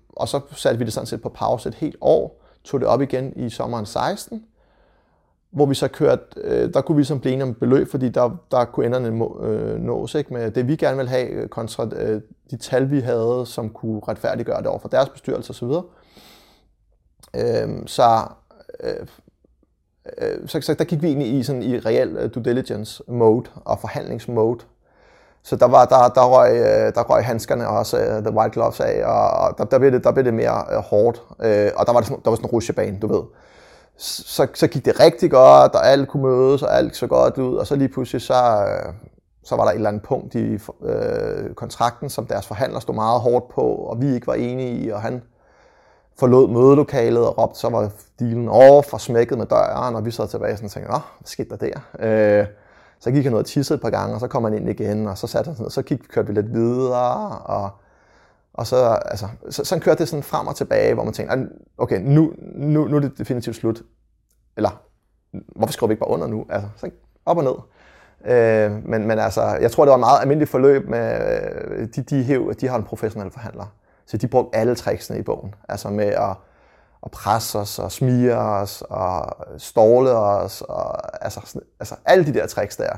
og 0.09 0.27
så 0.27 0.41
satte 0.55 0.79
vi 0.79 0.85
det 0.85 0.93
sådan 0.93 1.07
set 1.07 1.21
på 1.21 1.29
pause 1.29 1.69
et 1.69 1.75
helt 1.75 1.95
år, 2.01 2.41
tog 2.63 2.79
det 2.79 2.87
op 2.87 3.01
igen 3.01 3.33
i 3.35 3.49
sommeren 3.49 3.85
16, 3.85 4.45
hvor 5.51 5.65
vi 5.65 5.75
så 5.75 5.87
kørte, 5.87 6.23
øh, 6.37 6.73
der 6.73 6.81
kunne 6.81 6.97
vi 6.97 7.03
så 7.03 7.15
blive 7.15 7.33
enige 7.33 7.47
om 7.47 7.53
beløb, 7.53 7.91
fordi 7.91 8.09
der, 8.09 8.37
der 8.51 8.65
kunne 8.65 8.85
enderne 8.85 9.11
må, 9.11 9.41
øh, 9.43 9.79
nås 9.79 10.15
ikke, 10.15 10.33
med 10.33 10.51
det, 10.51 10.67
vi 10.67 10.75
gerne 10.75 10.97
ville 10.97 11.09
have, 11.09 11.47
kontra 11.47 11.87
øh, 11.95 12.21
de 12.51 12.57
tal, 12.57 12.91
vi 12.91 12.99
havde, 12.99 13.43
som 13.45 13.69
kunne 13.69 14.01
retfærdiggøre 14.07 14.57
det 14.57 14.67
over 14.67 14.79
for 14.79 14.89
deres 14.89 15.09
bestyrelse 15.09 15.49
osv. 15.49 15.69
Øh, 17.35 17.87
så, 17.87 18.27
øh, 18.79 19.07
øh, 20.17 20.47
så, 20.47 20.61
så 20.61 20.73
der 20.73 20.83
gik 20.83 21.01
vi 21.01 21.11
ind 21.11 21.23
i 21.23 21.43
sådan 21.43 21.63
i 21.63 21.79
reel 21.79 22.17
øh, 22.17 22.33
due 22.33 22.43
diligence 22.43 23.03
mode 23.07 23.49
og 23.55 23.79
forhandlingsmode. 23.79 24.65
Så 25.43 25.55
der, 25.55 25.67
var, 25.67 25.85
der, 25.85 26.09
der, 26.09 26.21
røg, 26.21 26.51
øh, 26.51 26.93
der 26.95 27.03
røg 27.03 27.25
handskerne 27.25 27.67
også, 27.67 27.97
uh, 27.97 28.23
the 28.23 28.33
white 28.37 28.53
gloves 28.53 28.79
af, 28.79 29.05
og 29.05 29.57
der, 29.57 29.63
der, 29.63 29.79
blev, 29.79 29.91
det, 29.91 30.03
der 30.03 30.11
blev 30.11 30.25
det 30.25 30.33
mere 30.33 30.63
uh, 30.77 30.83
hårdt. 30.83 31.21
Uh, 31.29 31.79
og 31.79 31.85
der 31.85 31.93
var, 31.93 31.99
det 31.99 32.07
sådan, 32.07 32.21
der 32.23 32.29
var 32.29 32.35
sådan 32.35 32.49
en 32.49 32.51
rusjebane, 32.53 32.99
du 32.99 33.07
ved. 33.07 33.23
Så, 33.97 34.47
så 34.53 34.67
gik 34.67 34.85
det 34.85 34.99
rigtig 34.99 35.31
godt, 35.31 35.75
og 35.75 35.87
alt 35.87 36.09
kunne 36.09 36.23
mødes, 36.23 36.63
og 36.63 36.77
alt 36.77 36.95
så 36.95 37.07
godt 37.07 37.37
ud, 37.37 37.55
og 37.55 37.67
så 37.67 37.75
lige 37.75 37.89
pludselig 37.89 38.21
så, 38.21 38.65
uh, 38.87 38.93
så 39.43 39.55
var 39.55 39.63
der 39.63 39.71
et 39.71 39.75
eller 39.75 39.89
andet 39.89 40.03
punkt 40.03 40.35
i 40.35 40.59
uh, 40.79 41.55
kontrakten, 41.55 42.09
som 42.09 42.25
deres 42.25 42.47
forhandler 42.47 42.79
stod 42.79 42.95
meget 42.95 43.21
hårdt 43.21 43.49
på, 43.55 43.61
og 43.61 44.01
vi 44.01 44.13
ikke 44.13 44.27
var 44.27 44.33
enige 44.33 44.71
i, 44.71 44.89
og 44.89 45.01
han 45.01 45.21
forlod 46.19 46.47
mødelokalet 46.47 47.27
og 47.27 47.37
råbte, 47.37 47.59
så 47.59 47.69
var 47.69 47.89
dealen 48.19 48.49
over 48.49 48.81
for 48.81 48.97
smækket 48.97 49.37
med 49.37 49.45
døren, 49.45 49.95
og 49.95 50.05
vi 50.05 50.11
sad 50.11 50.27
tilbage 50.27 50.55
sådan 50.55 50.65
og 50.65 50.71
tænkte, 50.71 50.93
åh, 50.93 51.01
hvad 51.19 51.25
skete 51.27 51.49
der 51.49 51.55
der? 51.55 52.41
Uh, 52.41 52.47
så 53.01 53.11
gik 53.11 53.23
han 53.23 53.33
ud 53.33 53.39
og 53.39 53.45
tissede 53.45 53.75
et 53.75 53.81
par 53.81 53.89
gange, 53.89 54.13
og 54.15 54.19
så 54.19 54.27
kom 54.27 54.43
han 54.43 54.53
ind 54.53 54.69
igen, 54.69 55.07
og 55.07 55.17
så 55.17 55.27
satte 55.27 55.47
han 55.47 55.55
sådan, 55.55 55.65
og 55.65 55.71
så 55.71 55.81
gik, 55.81 55.99
kørte 56.09 56.27
vi 56.27 56.33
lidt 56.33 56.53
videre, 56.53 57.37
og, 57.39 57.69
og 58.53 58.67
så, 58.67 58.99
altså, 59.05 59.27
så, 59.49 59.65
så 59.65 59.79
kørte 59.79 59.99
det 59.99 60.07
sådan 60.07 60.23
frem 60.23 60.47
og 60.47 60.55
tilbage, 60.55 60.93
hvor 60.93 61.03
man 61.03 61.13
tænkte, 61.13 61.49
okay, 61.77 62.01
nu, 62.01 62.33
nu, 62.55 62.87
nu 62.87 62.95
er 62.95 62.99
det 62.99 63.17
definitivt 63.17 63.55
slut. 63.55 63.81
Eller, 64.57 64.81
hvorfor 65.55 65.73
skriver 65.73 65.87
vi 65.87 65.91
ikke 65.91 65.99
bare 65.99 66.09
under 66.09 66.27
nu? 66.27 66.45
Altså, 66.49 66.69
så 66.77 66.89
op 67.25 67.37
og 67.37 67.43
ned. 67.43 67.55
Øh, 68.25 68.89
men, 68.89 69.07
men 69.07 69.19
altså, 69.19 69.41
jeg 69.41 69.71
tror, 69.71 69.85
det 69.85 69.89
var 69.89 69.95
et 69.95 69.99
meget 69.99 70.21
almindeligt 70.21 70.51
forløb 70.51 70.89
med, 70.89 71.19
øh, 71.69 71.87
de, 71.95 72.01
de, 72.01 72.27
de, 72.27 72.53
de 72.53 72.67
har 72.67 72.77
en 72.77 72.83
professionel 72.83 73.31
forhandler. 73.31 73.65
Så 74.05 74.17
de 74.17 74.27
brugte 74.27 74.57
alle 74.57 74.75
tricksene 74.75 75.19
i 75.19 75.21
bogen. 75.21 75.55
Altså 75.69 75.89
med 75.89 76.05
at, 76.05 76.35
og 77.01 77.11
presse 77.11 77.59
os 77.59 77.79
og 77.79 77.91
smige 77.91 78.37
os 78.37 78.83
og 78.89 79.35
ståle 79.57 80.11
os. 80.11 80.61
Og, 80.61 81.23
altså, 81.23 81.59
altså 81.79 81.95
alle 82.05 82.25
de 82.25 82.33
der 82.33 82.47
tricks 82.47 82.77
der. 82.77 82.93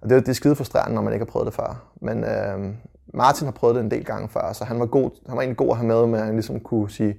Og 0.00 0.10
det, 0.10 0.26
det 0.26 0.28
er 0.28 0.34
skide 0.34 0.56
frustrerende, 0.56 0.94
når 0.94 1.02
man 1.02 1.12
ikke 1.12 1.24
har 1.24 1.30
prøvet 1.30 1.46
det 1.46 1.54
før. 1.54 1.82
Men 2.00 2.24
øh, 2.24 2.74
Martin 3.14 3.46
har 3.46 3.52
prøvet 3.52 3.74
det 3.74 3.82
en 3.84 3.90
del 3.90 4.04
gange 4.04 4.28
før, 4.28 4.52
så 4.52 4.64
han 4.64 4.80
var, 4.80 4.86
god, 4.86 5.10
han 5.26 5.36
var 5.36 5.42
egentlig 5.42 5.56
god 5.56 5.70
at 5.70 5.76
have 5.76 5.86
med, 5.86 6.06
med 6.06 6.18
at 6.18 6.24
han 6.24 6.34
ligesom 6.34 6.60
kunne 6.60 6.90
sige... 6.90 7.16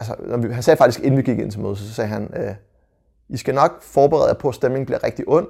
Altså, 0.00 0.16
når 0.18 0.36
vi, 0.36 0.52
han 0.52 0.62
sagde 0.62 0.76
faktisk, 0.76 1.00
inden 1.00 1.16
vi 1.16 1.22
gik 1.22 1.38
ind 1.38 1.50
til 1.50 1.60
mødet, 1.60 1.78
så 1.78 1.94
sagde 1.94 2.08
han, 2.08 2.30
øh, 2.36 2.54
I 3.28 3.36
skal 3.36 3.54
nok 3.54 3.82
forberede 3.82 4.28
jer 4.28 4.34
på, 4.34 4.48
at 4.48 4.54
stemningen 4.54 4.86
bliver 4.86 5.04
rigtig 5.04 5.24
ond, 5.28 5.46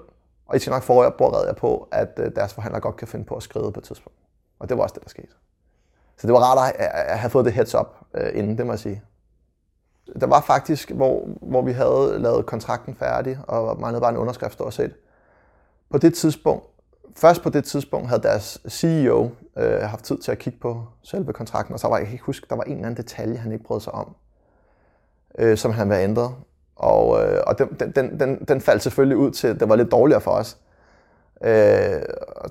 og 0.46 0.56
I 0.56 0.58
skal 0.58 0.70
nok 0.70 0.82
forberede 0.82 1.46
jer 1.46 1.54
på, 1.54 1.88
at 1.92 2.08
øh, 2.16 2.30
deres 2.36 2.54
forhandler 2.54 2.80
godt 2.80 2.96
kan 2.96 3.08
finde 3.08 3.24
på 3.24 3.34
at 3.34 3.42
skride 3.42 3.72
på 3.72 3.80
et 3.80 3.84
tidspunkt. 3.84 4.18
Og 4.58 4.68
det 4.68 4.76
var 4.76 4.82
også 4.82 4.94
det, 4.94 5.02
der 5.02 5.08
skete. 5.08 5.32
Så 6.18 6.26
det 6.26 6.34
var 6.34 6.40
rart 6.40 6.74
at 6.78 7.19
have 7.19 7.31
fået 7.31 7.44
det 7.44 7.52
heads 7.52 7.74
up 7.74 7.86
øh, 8.14 8.31
inden, 8.34 8.58
det 8.58 8.67
må 8.67 8.72
jeg 8.72 8.79
sige. 8.79 9.02
Der 10.20 10.27
var 10.27 10.41
faktisk, 10.41 10.91
hvor, 10.91 11.29
hvor 11.43 11.63
vi 11.63 11.73
havde 11.73 12.19
lavet 12.19 12.46
kontrakten 12.46 12.94
færdig, 12.94 13.39
og 13.49 13.81
manglede 13.81 14.01
bare 14.01 14.11
en 14.11 14.17
underskrift 14.17 14.53
stort 14.53 14.75
set. 14.75 14.94
På 15.91 15.99
det 15.99 16.15
tidspunkt, 16.15 16.65
først 17.17 17.43
på 17.43 17.51
det 17.51 17.65
tidspunkt 17.65 18.08
havde 18.08 18.23
deres 18.23 18.58
CEO 18.69 19.31
øh, 19.56 19.81
haft 19.81 20.05
tid 20.05 20.19
til 20.19 20.32
at 20.32 20.39
kigge 20.39 20.58
på 20.58 20.84
selve 21.03 21.32
kontrakten, 21.32 21.75
og 21.75 21.81
så 21.81 21.89
var 21.89 21.99
jeg 21.99 22.13
ikke 22.13 22.25
huske, 22.25 22.46
der 22.51 22.56
var 22.56 22.63
en 22.63 22.73
eller 22.73 22.87
anden 22.87 23.03
detalje, 23.03 23.37
han 23.37 23.53
ikke 23.53 23.65
brød 23.65 23.81
sig 23.81 23.94
om, 23.94 24.15
øh, 25.39 25.56
som 25.56 25.73
han 25.73 25.91
havde 25.91 26.03
ændret. 26.03 26.34
Og, 26.77 27.25
øh, 27.25 27.43
og 27.46 27.58
den, 27.58 27.93
den, 27.96 28.20
den, 28.20 28.44
den 28.44 28.61
faldt 28.61 28.82
selvfølgelig 28.82 29.17
ud 29.17 29.31
til, 29.31 29.49
at 29.49 29.61
det 29.61 29.69
var 29.69 29.77
lidt 29.77 29.91
dårligere 29.91 30.20
for 30.20 30.31
os. 30.31 30.58
Øh, 31.44 31.51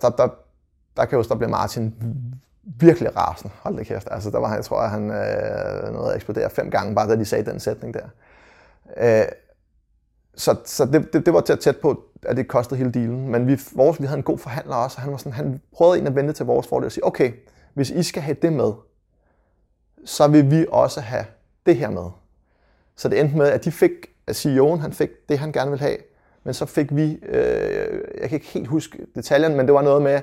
der, 0.01 0.09
der, 0.17 0.27
der 0.97 1.05
kan 1.05 1.11
jeg 1.11 1.17
huske, 1.17 1.29
der 1.29 1.35
blev 1.35 1.49
Martin 1.49 1.95
virkelig 2.63 3.15
rasende. 3.17 3.53
Hold 3.61 3.77
da 3.77 3.83
kæft. 3.83 4.07
Altså, 4.11 4.29
der 4.29 4.39
var 4.39 4.47
han, 4.47 4.57
jeg 4.57 4.65
tror, 4.65 4.79
at 4.79 4.89
han 4.89 5.11
øh, 5.11 5.93
nåede 5.93 6.09
at 6.09 6.15
eksplodere 6.15 6.49
fem 6.49 6.71
gange, 6.71 6.95
bare 6.95 7.09
da 7.09 7.15
de 7.15 7.25
sagde 7.25 7.51
den 7.51 7.59
sætning 7.59 7.93
der. 7.93 8.07
Øh, 8.97 9.25
så 10.35 10.55
så 10.65 10.85
det, 10.85 11.13
det, 11.13 11.25
det, 11.25 11.33
var 11.33 11.41
til 11.41 11.53
at 11.53 11.59
tæt 11.59 11.77
på, 11.77 12.03
at 12.23 12.37
det 12.37 12.47
kostede 12.47 12.77
hele 12.77 12.91
dealen. 12.91 13.27
Men 13.29 13.47
vi, 13.47 13.59
vores, 13.75 14.01
vi 14.01 14.05
havde 14.05 14.17
en 14.17 14.23
god 14.23 14.37
forhandler 14.37 14.75
også, 14.75 14.95
og 14.97 15.01
han, 15.01 15.11
var 15.11 15.17
sådan, 15.17 15.33
han 15.33 15.61
prøvede 15.73 15.99
en 15.99 16.07
at 16.07 16.15
vente 16.15 16.33
til 16.33 16.45
vores 16.45 16.67
fordel 16.67 16.85
og 16.85 16.91
sige, 16.91 17.05
okay, 17.05 17.31
hvis 17.73 17.89
I 17.89 18.03
skal 18.03 18.21
have 18.21 18.37
det 18.41 18.53
med, 18.53 18.71
så 20.05 20.27
vil 20.27 20.51
vi 20.51 20.65
også 20.69 21.01
have 21.01 21.25
det 21.65 21.75
her 21.75 21.89
med. 21.89 22.09
Så 22.95 23.09
det 23.09 23.19
endte 23.19 23.37
med, 23.37 23.47
at 23.47 23.65
de 23.65 23.71
fik, 23.71 23.91
at 24.27 24.45
CEO'en 24.45 24.77
han 24.77 24.93
fik 24.93 25.09
det, 25.29 25.39
han 25.39 25.51
gerne 25.51 25.71
ville 25.71 25.85
have, 25.85 25.97
men 26.43 26.53
så 26.53 26.65
fik 26.65 26.95
vi, 26.95 27.19
øh, 27.23 28.01
jeg 28.21 28.29
kan 28.29 28.35
ikke 28.35 28.47
helt 28.47 28.67
huske 28.67 29.05
detaljen, 29.15 29.55
men 29.55 29.65
det 29.65 29.73
var 29.73 29.81
noget 29.81 30.01
med, 30.01 30.21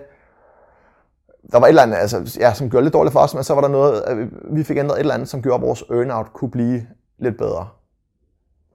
der 1.52 1.58
var 1.58 1.66
et 1.66 1.68
eller 1.68 1.82
andet, 1.82 1.96
altså, 1.96 2.38
ja, 2.40 2.54
som 2.54 2.70
gjorde 2.70 2.84
lidt 2.84 2.94
dårligt 2.94 3.12
for 3.12 3.20
os, 3.20 3.34
men 3.34 3.44
så 3.44 3.54
var 3.54 3.60
der 3.60 3.68
noget, 3.68 4.02
vi 4.44 4.64
fik 4.64 4.76
ændret 4.76 4.96
et 4.96 5.00
eller 5.00 5.14
andet, 5.14 5.28
som 5.28 5.42
gjorde, 5.42 5.54
at 5.54 5.68
vores 5.68 5.84
earnout 5.90 6.32
kunne 6.32 6.50
blive 6.50 6.86
lidt 7.18 7.38
bedre. 7.38 7.68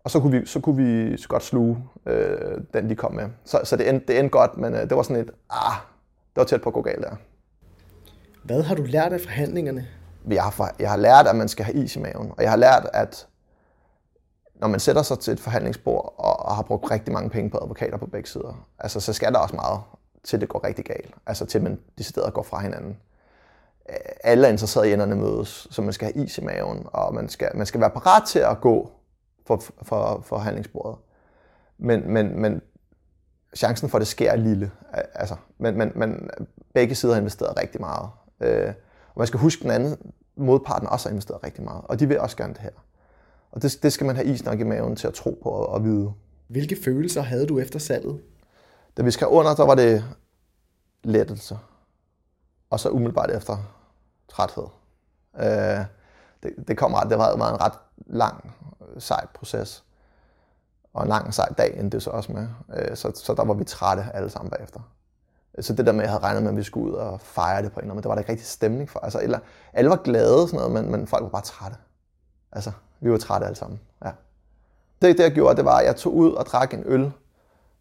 Og 0.04 0.12
så 0.12 0.20
kunne 0.20 0.40
vi, 0.40 0.46
så 0.46 0.60
kunne 0.60 0.76
vi 0.84 1.18
godt 1.28 1.44
sluge 1.44 1.84
øh, 2.06 2.38
den, 2.74 2.90
de 2.90 2.96
kom 2.96 3.14
med. 3.14 3.30
Så, 3.46 3.60
så 3.64 3.76
det, 3.76 3.90
endte, 3.90 4.08
det 4.08 4.20
endte 4.20 4.30
godt, 4.30 4.58
men 4.58 4.74
øh, 4.74 4.82
det 4.82 4.98
var 4.98 5.04
sådan 5.04 5.22
et, 5.22 5.32
ah, 5.50 5.76
det 6.36 6.42
var 6.42 6.44
tæt 6.44 6.62
på 6.62 6.70
at 6.70 6.74
gå 6.74 6.82
galt 6.82 7.02
der. 7.02 7.16
Hvad 8.44 8.64
har 8.64 8.76
du 8.76 8.84
lært 8.84 9.14
af 9.14 9.22
forhandlingerne? 9.22 9.88
Jeg 10.30 10.44
har, 10.44 10.76
jeg 10.80 10.90
har 10.90 10.98
lært, 10.98 11.28
at 11.28 11.36
man 11.36 11.48
skal 11.48 11.66
have 11.66 11.76
is 11.84 11.96
i 11.96 12.00
maven. 12.00 12.32
Og 12.38 12.44
jeg 12.44 12.50
har 12.50 12.58
lært, 12.58 12.90
at 12.94 13.28
når 14.56 14.68
man 14.68 14.80
sætter 14.80 15.02
sig 15.02 15.20
til 15.20 15.34
et 15.34 15.40
forhandlingsbord 15.40 16.16
og, 16.18 16.46
og 16.46 16.56
har 16.56 16.64
brugt 16.64 16.92
rigtig 16.92 17.14
mange 17.14 17.30
penge 17.30 17.50
på 17.50 17.58
advokater 17.62 17.98
på 17.98 18.06
begge 18.06 18.30
sider, 18.30 18.68
altså, 18.80 19.00
så 19.00 19.14
skal 19.14 19.34
der 19.34 19.40
også 19.40 19.56
meget 19.56 19.80
til 20.26 20.42
det 20.42 20.50
går 20.50 20.64
rigtig 20.64 20.86
galt. 20.86 21.14
Altså 21.26 21.46
til 21.46 21.64
man 21.64 21.80
decideret 21.98 22.34
går 22.34 22.44
fra 22.44 22.60
hinanden. 22.62 22.98
Alle 24.24 24.48
er 24.48 24.52
interesserede 24.52 24.90
i 24.90 24.94
enderne 24.94 25.16
mødes, 25.16 25.68
så 25.72 25.82
man 25.82 25.94
skal 25.94 26.12
have 26.14 26.26
is 26.26 26.38
i 26.38 26.42
maven, 26.42 26.86
og 26.86 27.14
man 27.14 27.30
skal, 27.30 27.50
man 27.56 27.66
skal 27.66 27.82
være 27.82 27.90
parat 27.90 28.24
til 28.28 28.40
at 28.40 28.62
gå 28.62 28.92
for, 29.46 29.58
for 29.58 29.76
for 29.84 30.22
forhandlingsbordet. 30.24 30.98
Men, 31.78 32.14
men, 32.14 32.42
men 32.42 32.62
chancen 33.56 33.90
for, 33.90 33.98
at 33.98 34.00
det 34.00 34.08
sker 34.08 34.32
er 34.32 34.36
lille. 34.36 34.72
Altså, 35.14 35.36
men, 35.58 35.78
men, 35.78 35.92
men 35.96 36.30
begge 36.74 36.96
sider 36.96 37.14
har 37.14 37.20
investeret 37.20 37.58
rigtig 37.58 37.82
meget. 37.82 38.10
Øh, 38.42 38.74
og 39.14 39.20
man 39.20 39.28
skal 39.28 39.40
huske, 39.40 39.60
at 39.60 39.64
den 39.64 39.72
anden 39.72 40.14
modparten 40.36 40.88
også 40.88 41.10
har 41.10 41.12
investeret 41.12 41.44
rigtig 41.44 41.64
meget. 41.64 41.82
Og 41.84 42.00
de 42.00 42.08
vil 42.08 42.20
også 42.20 42.38
gerne 42.38 42.54
det 42.54 42.62
her. 42.62 42.70
Og 43.52 43.62
det, 43.62 43.80
det 43.84 43.94
skal 43.94 44.06
man 44.06 44.16
have 44.16 44.28
is 44.28 44.46
nok 44.46 44.60
i 44.60 44.64
maven 44.64 44.96
til 44.96 45.08
at 45.08 45.14
tro 45.14 45.40
på 45.44 45.50
og, 45.50 45.70
og 45.70 45.84
vide. 45.84 46.14
Hvilke 46.48 46.78
følelser 46.84 47.22
havde 47.22 47.48
du 47.48 47.60
efter 47.60 47.80
salget? 47.80 48.22
Da 48.98 49.04
vi 49.04 49.12
skrev 49.12 49.30
under, 49.30 49.56
der 49.56 49.66
var 49.66 49.76
det 49.76 50.06
lettelse. 51.04 51.60
Og 52.70 52.80
så 52.80 52.90
umiddelbart 52.90 53.32
efter 53.32 53.58
træthed. 54.28 54.68
Øh, 55.38 55.86
det, 56.44 56.68
det, 56.68 56.78
kom 56.78 56.94
ret, 56.94 57.10
det 57.10 57.18
var 57.18 57.34
en 57.34 57.62
ret 57.62 57.80
lang, 58.08 58.54
øh, 58.82 59.02
sej 59.02 59.28
proces. 59.34 59.84
Og 60.94 61.04
en 61.04 61.10
lang, 61.10 61.34
sej 61.34 61.50
dag 61.50 61.80
endte 61.80 61.98
det 61.98 62.04
så 62.04 62.10
også 62.10 62.32
med. 62.32 62.48
Øh, 62.74 62.98
så, 62.98 63.12
så 63.16 63.34
der 63.34 63.46
var 63.46 63.54
vi 63.54 63.64
trætte 63.64 64.06
alle 64.14 64.30
sammen 64.30 64.52
bagefter. 64.52 64.80
Så 65.60 65.74
det 65.74 65.86
der 65.86 65.92
med, 65.92 66.00
at 66.00 66.04
jeg 66.04 66.12
havde 66.12 66.24
regnet 66.24 66.44
med, 66.44 66.52
at 66.52 66.58
vi 66.58 66.64
skulle 66.64 66.92
ud 66.92 66.94
og 66.94 67.22
fejre 67.22 67.64
det 67.64 67.72
på 67.72 67.80
en 67.80 67.84
eller 67.84 67.94
anden 67.94 68.04
det 68.04 68.10
var 68.10 68.16
der 68.16 68.20
ikke 68.20 68.32
rigtig 68.32 68.48
stemning 68.48 68.90
for. 68.90 69.00
Altså, 69.00 69.20
eller, 69.20 69.40
alle 69.74 69.90
var 69.90 69.96
glade, 69.96 70.48
sådan 70.48 70.58
noget, 70.58 70.72
men, 70.72 70.92
men 70.92 71.08
folk 71.08 71.24
var 71.24 71.30
bare 71.30 71.42
trætte. 71.42 71.78
Altså, 72.52 72.72
vi 73.00 73.12
var 73.12 73.18
trætte 73.18 73.46
alle 73.46 73.56
sammen. 73.56 73.80
Ja. 74.06 74.12
Det, 75.02 75.18
det 75.18 75.24
jeg 75.24 75.32
gjorde, 75.32 75.56
det 75.56 75.66
var, 75.66 75.78
at 75.78 75.86
jeg 75.86 75.96
tog 75.96 76.16
ud 76.16 76.32
og 76.32 76.46
drak 76.46 76.74
en 76.74 76.84
øl 76.86 77.12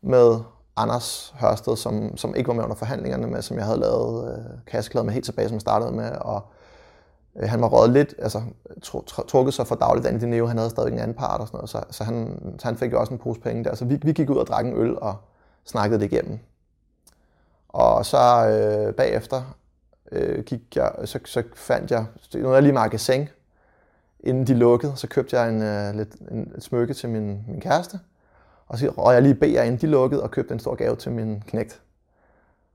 med 0.02 0.40
Anders 0.76 1.34
Hørsted, 1.36 1.76
som, 1.76 2.16
som 2.16 2.34
ikke 2.34 2.48
var 2.48 2.54
med 2.54 2.64
under 2.64 2.76
forhandlingerne 2.76 3.26
med, 3.26 3.42
som 3.42 3.56
jeg 3.56 3.64
havde 3.66 3.80
lavet 3.80 4.32
øh, 4.32 4.44
kasseklæder 4.66 5.04
med 5.04 5.12
helt 5.12 5.24
tilbage, 5.24 5.48
som 5.48 5.54
jeg 5.54 5.60
startede 5.60 5.92
med. 5.92 6.10
Og 6.10 6.46
øh, 7.36 7.48
han 7.48 7.60
var 7.60 7.68
røget 7.68 7.90
lidt, 7.90 8.14
altså 8.18 8.42
trukket 9.28 9.54
sig 9.54 9.66
for 9.66 9.74
dagligt 9.74 10.06
ind 10.06 10.22
i 10.22 10.26
Neo. 10.26 10.46
Han 10.46 10.58
havde 10.58 10.70
stadig 10.70 10.92
en 10.92 10.98
anden 10.98 11.16
part 11.16 11.40
og 11.40 11.46
sådan 11.46 11.58
noget, 11.58 11.70
så, 11.70 11.82
så, 11.90 12.04
han, 12.04 12.38
så 12.58 12.68
han 12.68 12.76
fik 12.76 12.92
jo 12.92 13.00
også 13.00 13.12
en 13.12 13.18
pose 13.18 13.40
penge 13.40 13.64
der. 13.64 13.74
Så 13.74 13.84
vi, 13.84 13.98
vi 14.02 14.12
gik 14.12 14.30
ud 14.30 14.36
og 14.36 14.46
drak 14.46 14.66
en 14.66 14.76
øl 14.76 14.98
og 14.98 15.16
snakkede 15.64 16.00
det 16.00 16.12
igennem. 16.12 16.38
Og 17.68 18.06
så 18.06 18.48
øh, 18.48 18.94
bagefter 18.94 19.42
øh, 20.12 20.44
gik 20.44 20.76
jeg, 20.76 20.92
så, 21.04 21.18
så 21.24 21.42
fandt 21.54 21.90
jeg, 21.90 22.04
nu 22.34 22.48
er 22.48 22.52
jeg 22.54 22.62
lige 22.62 22.72
magasin, 22.72 23.28
inden 24.20 24.46
de 24.46 24.54
lukkede, 24.54 24.92
så 24.96 25.08
købte 25.08 25.40
jeg 25.40 25.48
en, 25.48 25.62
øh, 25.62 25.94
lidt, 25.94 26.14
en, 26.30 26.52
et 26.56 26.62
smykke 26.62 26.94
til 26.94 27.08
min, 27.08 27.44
min 27.48 27.60
kæreste. 27.60 28.00
Og 28.68 28.78
så 28.78 28.86
røg 28.86 29.14
jeg 29.14 29.22
lige 29.22 29.34
BR, 29.34 29.44
inden 29.44 29.80
de 29.80 29.86
lukkede, 29.86 30.22
og 30.22 30.30
købte 30.30 30.54
en 30.54 30.60
stor 30.60 30.74
gave 30.74 30.96
til 30.96 31.12
min 31.12 31.42
knægt. 31.46 31.80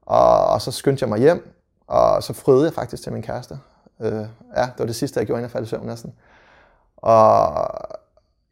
Og, 0.02 0.48
og 0.48 0.62
så 0.62 0.72
skyndte 0.72 1.04
jeg 1.04 1.10
mig 1.10 1.20
hjem, 1.20 1.56
og 1.88 2.24
så 2.24 2.34
frøede 2.34 2.66
jeg 2.66 2.74
faktisk 2.74 3.04
til 3.04 3.14
min 3.14 3.22
kæreste. 3.22 3.60
Øh, 4.00 4.26
ja, 4.56 4.62
det 4.62 4.80
var 4.80 4.86
det 4.86 4.96
sidste, 4.96 5.20
jeg 5.20 5.28
gjorde, 5.28 5.40
inden 5.40 5.44
jeg 5.44 5.52
faldt 5.52 5.68
i 5.68 5.70
søvn 5.70 5.86
næsten. 5.86 6.14
Og 6.98 7.68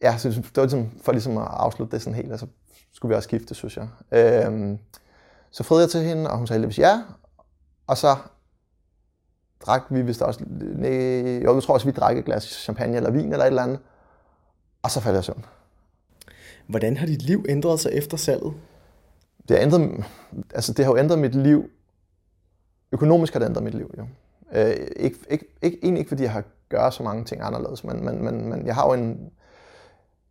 ja, 0.02 0.18
så 0.18 0.30
det 0.30 0.58
var 0.58 0.64
ligesom, 0.64 0.92
for 1.02 1.12
ligesom 1.12 1.38
at 1.38 1.48
afslutte 1.50 1.92
det 1.92 2.02
sådan 2.02 2.16
helt, 2.16 2.32
og 2.32 2.40
så 2.40 2.48
skulle 2.92 3.10
vi 3.10 3.16
også 3.16 3.28
skifte, 3.28 3.56
synes 3.56 3.78
jeg. 3.78 3.88
Øh, 4.12 4.78
så 5.52 5.64
friede 5.64 5.82
jeg 5.82 5.90
til 5.90 6.02
hende, 6.02 6.30
og 6.30 6.38
hun 6.38 6.48
sagde 6.48 6.58
heldigvis 6.58 6.80
ja. 6.80 7.04
Og 7.88 7.98
så 7.98 8.16
drak 9.66 9.82
vi 9.90 10.02
vist 10.02 10.22
også, 10.22 10.44
nej, 10.60 11.40
jo, 11.44 11.54
jeg 11.54 11.64
tror 11.64 11.74
også, 11.74 11.86
vi 11.86 11.92
drak 11.92 12.18
et 12.18 12.26
glas 12.26 12.44
champagne 12.44 12.98
eller 12.98 13.12
vin 13.12 13.32
eller 13.32 13.46
et 13.46 13.48
eller 13.48 13.64
andet. 13.64 13.80
Og 14.84 14.92
så 14.92 15.00
faldt 15.00 15.16
jeg 15.16 15.22
i 15.22 15.24
søvn. 15.24 15.46
Hvordan 16.68 16.98
har 16.98 17.06
dit 17.06 17.22
liv 17.22 17.46
ændret 17.50 17.80
sig 17.80 17.92
efter 17.94 18.18
salget? 18.18 18.54
Det 19.48 19.58
har, 19.58 19.64
ændret, 19.64 20.06
altså 20.54 20.74
det 20.74 20.86
har 20.86 20.92
jo 20.92 20.98
ændret 20.98 21.20
mit 21.20 21.36
liv. 21.36 21.70
Økonomisk 22.92 23.34
har 23.34 23.40
det 23.40 23.48
ændret 23.48 23.64
mit 23.64 23.74
liv, 23.74 23.94
jo. 23.98 24.08
Øh, 24.52 24.76
ikke, 24.96 25.18
ikke, 25.30 25.46
ikke, 25.62 25.80
egentlig 25.84 26.00
ikke, 26.00 26.10
fordi 26.10 26.24
jeg 26.24 26.32
har 26.32 26.44
gjort 26.70 26.94
så 26.94 27.04
mange 27.04 27.24
ting 27.24 27.42
anderledes, 27.42 27.84
men, 27.84 28.06
men, 28.06 28.24
men, 28.24 28.50
men 28.50 28.66
jeg 28.66 28.76
har 28.76 28.88
jo 28.88 28.94
en... 28.94 29.32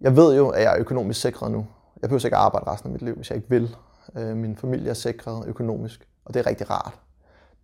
Jeg 0.01 0.17
ved 0.17 0.37
jo, 0.37 0.49
at 0.49 0.63
jeg 0.63 0.73
er 0.75 0.81
økonomisk 0.81 1.21
sikret 1.21 1.53
nu. 1.53 1.67
Jeg 2.03 2.09
behøver 2.09 2.25
ikke 2.25 2.37
arbejde 2.37 2.71
resten 2.71 2.89
af 2.89 2.93
mit 2.93 3.03
liv, 3.03 3.15
hvis 3.15 3.31
jeg 3.31 3.37
ikke 3.37 3.51
vil. 3.51 3.77
Øh, 4.17 4.37
min 4.37 4.57
familie 4.57 4.91
er 4.91 4.95
sikret 4.95 5.47
økonomisk, 5.47 6.09
og 6.25 6.35
det 6.35 6.41
er 6.41 6.47
rigtig 6.47 6.71
rart. 6.71 6.99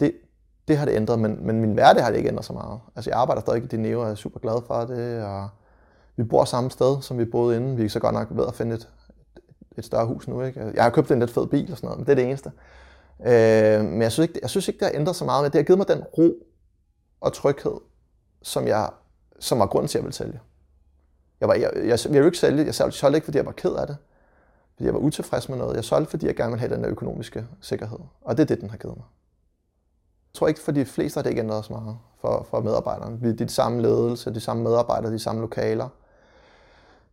Det, 0.00 0.12
det 0.69 0.76
har 0.76 0.85
det 0.85 0.95
ændret, 0.95 1.19
men, 1.19 1.47
men 1.47 1.61
min 1.61 1.73
hverdag 1.73 2.02
har 2.05 2.11
det 2.11 2.17
ikke 2.17 2.29
ændret 2.29 2.45
så 2.45 2.52
meget. 2.52 2.81
Altså 2.97 3.11
jeg 3.11 3.19
arbejder 3.19 3.41
stadig 3.41 3.64
i 3.64 3.67
Dineo, 3.67 4.00
og 4.00 4.11
er 4.11 4.14
super 4.14 4.41
glad 4.41 4.62
for 4.67 4.81
det, 4.81 5.25
og 5.25 5.49
vi 6.16 6.25
bor 6.25 6.45
samme 6.45 6.71
sted, 6.71 7.02
som 7.02 7.19
vi 7.19 7.25
boede 7.25 7.57
inden. 7.57 7.78
Vi 7.78 7.85
er 7.85 7.88
så 7.88 8.00
godt 8.00 8.14
nok 8.14 8.28
ved 8.31 8.47
at 8.47 8.54
finde 8.54 8.75
et, 8.75 8.88
et 9.78 9.85
større 9.85 10.07
hus 10.07 10.28
nu. 10.28 10.42
Ikke? 10.42 10.73
Jeg 10.75 10.83
har 10.83 10.90
købt 10.90 11.11
en 11.11 11.19
lidt 11.19 11.31
fed 11.31 11.47
bil 11.47 11.71
og 11.73 11.76
sådan 11.76 11.87
noget, 11.87 11.99
men 11.99 12.07
det 12.07 12.12
er 12.12 12.16
det 12.16 12.25
eneste. 12.25 12.52
Øh, 13.26 13.85
men 13.85 14.02
jeg 14.02 14.12
synes, 14.12 14.28
ikke, 14.28 14.38
jeg 14.42 14.50
synes 14.50 14.69
ikke, 14.69 14.78
det 14.78 14.87
har 14.87 15.00
ændret 15.00 15.16
så 15.16 15.25
meget, 15.25 15.42
men 15.42 15.52
det 15.52 15.59
har 15.59 15.64
givet 15.64 15.78
mig 15.78 15.88
den 15.88 16.02
ro 16.19 16.33
og 17.21 17.33
tryghed, 17.33 17.81
som, 18.42 18.66
jeg, 18.66 18.90
som 19.40 19.59
var 19.59 19.66
grund 19.66 19.88
til, 19.88 19.99
at 19.99 20.00
jeg 20.00 20.04
ville 20.04 20.16
sælge. 20.16 20.40
Jeg, 21.40 21.49
var, 21.49 21.54
jeg, 21.54 21.71
jeg, 21.75 21.85
jeg 21.85 21.99
ville 22.04 22.19
jo 22.19 22.25
ikke 22.25 22.38
sælge, 22.38 22.64
jeg 22.64 22.75
solgte 22.75 23.14
ikke, 23.14 23.25
fordi 23.25 23.38
jeg 23.38 23.47
var 23.47 23.52
ked 23.52 23.75
af 23.75 23.87
det 23.87 23.97
fordi 24.83 24.87
jeg 24.87 24.95
var 24.95 25.00
utilfreds 25.00 25.49
med 25.49 25.59
noget. 25.59 25.76
Jeg 25.76 25.85
solgte, 25.85 26.11
fordi 26.11 26.26
jeg 26.26 26.37
gerne 26.37 26.50
ville 26.50 26.61
have 26.61 26.75
den 26.75 26.85
der 26.85 26.90
økonomiske 26.90 27.47
sikkerhed. 27.61 27.99
Og 28.21 28.37
det 28.37 28.42
er 28.42 28.47
det, 28.47 28.61
den 28.61 28.71
har 28.71 28.76
givet 28.76 28.97
mig. 28.97 29.04
Jeg 30.33 30.35
tror 30.35 30.49
ikke, 30.49 30.61
for 30.61 30.73
de 30.73 30.85
fleste 30.85 31.19
har 31.19 31.23
det 31.23 31.31
ikke 31.31 31.42
ændret 31.42 31.64
så 31.64 31.73
meget 31.73 31.99
for, 32.21 32.47
for 32.50 32.61
medarbejderne. 32.61 33.21
Vi 33.21 33.28
er 33.28 33.33
de 33.33 33.49
samme 33.49 33.83
ledelse, 33.83 34.35
de 34.35 34.40
samme 34.40 34.62
medarbejdere, 34.62 35.12
de 35.12 35.19
samme 35.19 35.40
lokaler. 35.40 35.88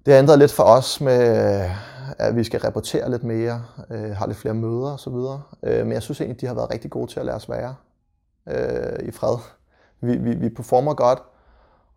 Det 0.09 0.15
har 0.15 0.21
ændret 0.21 0.39
lidt 0.39 0.51
for 0.51 0.63
os 0.63 1.01
med, 1.01 1.69
at 2.17 2.35
vi 2.35 2.43
skal 2.43 2.59
rapportere 2.59 3.11
lidt 3.11 3.23
mere, 3.23 3.63
øh, 3.89 4.15
har 4.15 4.27
lidt 4.27 4.37
flere 4.37 4.53
møder 4.53 4.93
osv. 4.93 5.13
Øh, 5.63 5.85
men 5.85 5.91
jeg 5.91 6.01
synes 6.01 6.21
egentlig, 6.21 6.41
de 6.41 6.45
har 6.45 6.53
været 6.53 6.71
rigtig 6.73 6.91
gode 6.91 7.11
til 7.11 7.19
at 7.19 7.25
lade 7.25 7.35
os 7.35 7.49
være 7.49 7.75
øh, 8.47 9.07
i 9.07 9.11
fred. 9.11 9.37
Vi, 10.01 10.17
vi, 10.17 10.35
vi 10.35 10.49
performer 10.49 10.93
godt, 10.93 11.19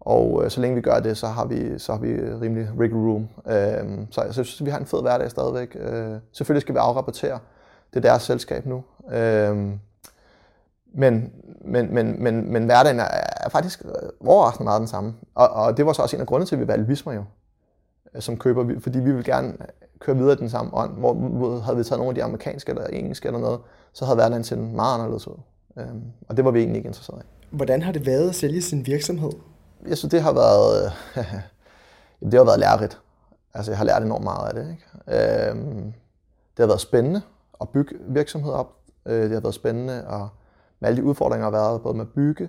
og 0.01 0.45
øh, 0.45 0.51
så 0.51 0.61
længe 0.61 0.75
vi 0.75 0.81
gør 0.81 1.01
det, 1.01 1.17
så 1.17 1.27
har 1.27 1.45
vi, 1.45 1.79
så 1.79 1.93
har 1.93 2.01
vi 2.01 2.13
rimelig 2.15 2.69
wiggle 2.79 2.99
room. 2.99 3.29
Øh, 3.47 4.07
så 4.11 4.23
jeg 4.23 4.33
synes, 4.33 4.65
vi 4.65 4.71
har 4.71 4.79
en 4.79 4.87
fed 4.87 5.03
hverdag 5.03 5.31
stadigvæk. 5.31 5.77
Øh, 5.81 6.17
selvfølgelig 6.33 6.63
skal 6.63 6.75
vi 6.75 6.79
afrapportere. 6.79 7.39
Det 7.95 7.97
er 8.05 8.11
deres 8.11 8.23
selskab 8.23 8.67
nu. 8.67 8.85
Øh, 9.13 9.57
men, 10.95 11.33
men, 11.65 11.95
men, 11.95 12.23
men, 12.23 12.53
men 12.53 12.65
hverdagen 12.65 13.01
er, 13.01 13.09
er 13.37 13.49
faktisk 13.49 13.83
overraskende 14.27 14.65
meget 14.65 14.81
den 14.81 14.89
samme. 14.89 15.15
Og, 15.35 15.49
og 15.49 15.77
det 15.77 15.87
var 15.87 15.93
så 15.93 16.03
også 16.03 16.17
en 16.17 16.21
af 16.21 16.27
grundene 16.27 16.47
til, 16.47 16.57
at 16.57 16.61
vi 16.61 16.69
valgte 16.69 16.87
Visma 16.87 17.13
jo, 17.13 17.25
som 18.19 18.37
køber, 18.37 18.81
fordi 18.81 18.99
vi 18.99 19.13
vil 19.13 19.25
gerne 19.25 19.57
køre 19.99 20.17
videre 20.17 20.33
i 20.33 20.37
den 20.37 20.51
samme 20.51 20.75
ånd. 20.75 20.99
Hvor, 20.99 21.15
hvor 21.15 21.59
havde 21.59 21.77
vi 21.77 21.85
taget 21.85 21.99
nogle 21.99 22.11
af 22.11 22.15
de 22.15 22.25
amerikanske 22.25 22.71
eller 22.71 22.87
engelske 22.87 23.27
eller 23.27 23.41
noget, 23.41 23.61
så 23.93 24.05
havde 24.05 24.17
hverdagen 24.17 24.45
set 24.45 24.59
meget 24.59 24.95
anderledes 24.95 25.29
ud. 25.29 25.41
Øh, 25.79 25.87
og 26.29 26.37
det 26.37 26.45
var 26.45 26.51
vi 26.51 26.59
egentlig 26.59 26.77
ikke 26.77 26.87
interesseret 26.87 27.23
i. 27.23 27.27
Hvordan 27.51 27.83
har 27.83 27.93
det 27.93 28.07
været 28.07 28.29
at 28.29 28.35
sælge 28.35 28.63
sin 28.63 28.87
virksomhed? 28.87 29.33
jeg 29.89 29.99
synes, 29.99 30.11
det 30.11 30.23
har 30.23 30.33
været, 30.33 30.93
det 32.31 32.35
har 32.35 32.45
været 32.45 32.61
lærerigt. 32.61 33.01
Altså, 33.55 33.71
jeg 33.71 33.79
har 33.79 33.85
lært 33.85 34.03
enormt 34.03 34.25
meget 34.25 34.49
af 34.49 34.55
det. 34.55 34.71
Ikke? 34.71 35.51
Øhm, 35.51 35.93
det 36.57 36.59
har 36.59 36.67
været 36.67 36.81
spændende 36.81 37.23
at 37.61 37.69
bygge 37.69 37.95
virksomhed 38.09 38.53
op. 38.53 38.77
Øh, 39.07 39.23
det 39.23 39.33
har 39.33 39.41
været 39.41 39.55
spændende 39.55 39.93
at, 39.93 40.21
med 40.81 40.89
alle 40.89 40.97
de 40.97 41.05
udfordringer, 41.05 41.51
der 41.51 41.59
har 41.59 41.69
været, 41.69 41.83
både 41.83 41.97
med 41.97 42.05
at 42.05 42.13
bygge, 42.13 42.49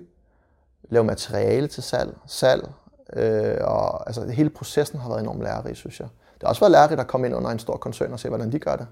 lave 0.88 1.04
materiale 1.04 1.66
til 1.66 1.82
salg, 1.82 2.16
salg, 2.26 2.68
øh, 3.14 3.56
og 3.60 4.06
altså, 4.06 4.26
hele 4.26 4.50
processen 4.50 4.98
har 4.98 5.08
været 5.08 5.20
enormt 5.20 5.42
lærerig, 5.42 5.76
synes 5.76 6.00
jeg. 6.00 6.08
Det 6.34 6.42
har 6.42 6.48
også 6.48 6.60
været 6.60 6.72
lærerigt 6.72 7.00
at 7.00 7.06
komme 7.06 7.26
ind 7.26 7.36
under 7.36 7.50
en 7.50 7.58
stor 7.58 7.76
koncern 7.76 8.12
og 8.12 8.20
se, 8.20 8.28
hvordan 8.28 8.52
de 8.52 8.58
gør 8.58 8.76
det. 8.76 8.86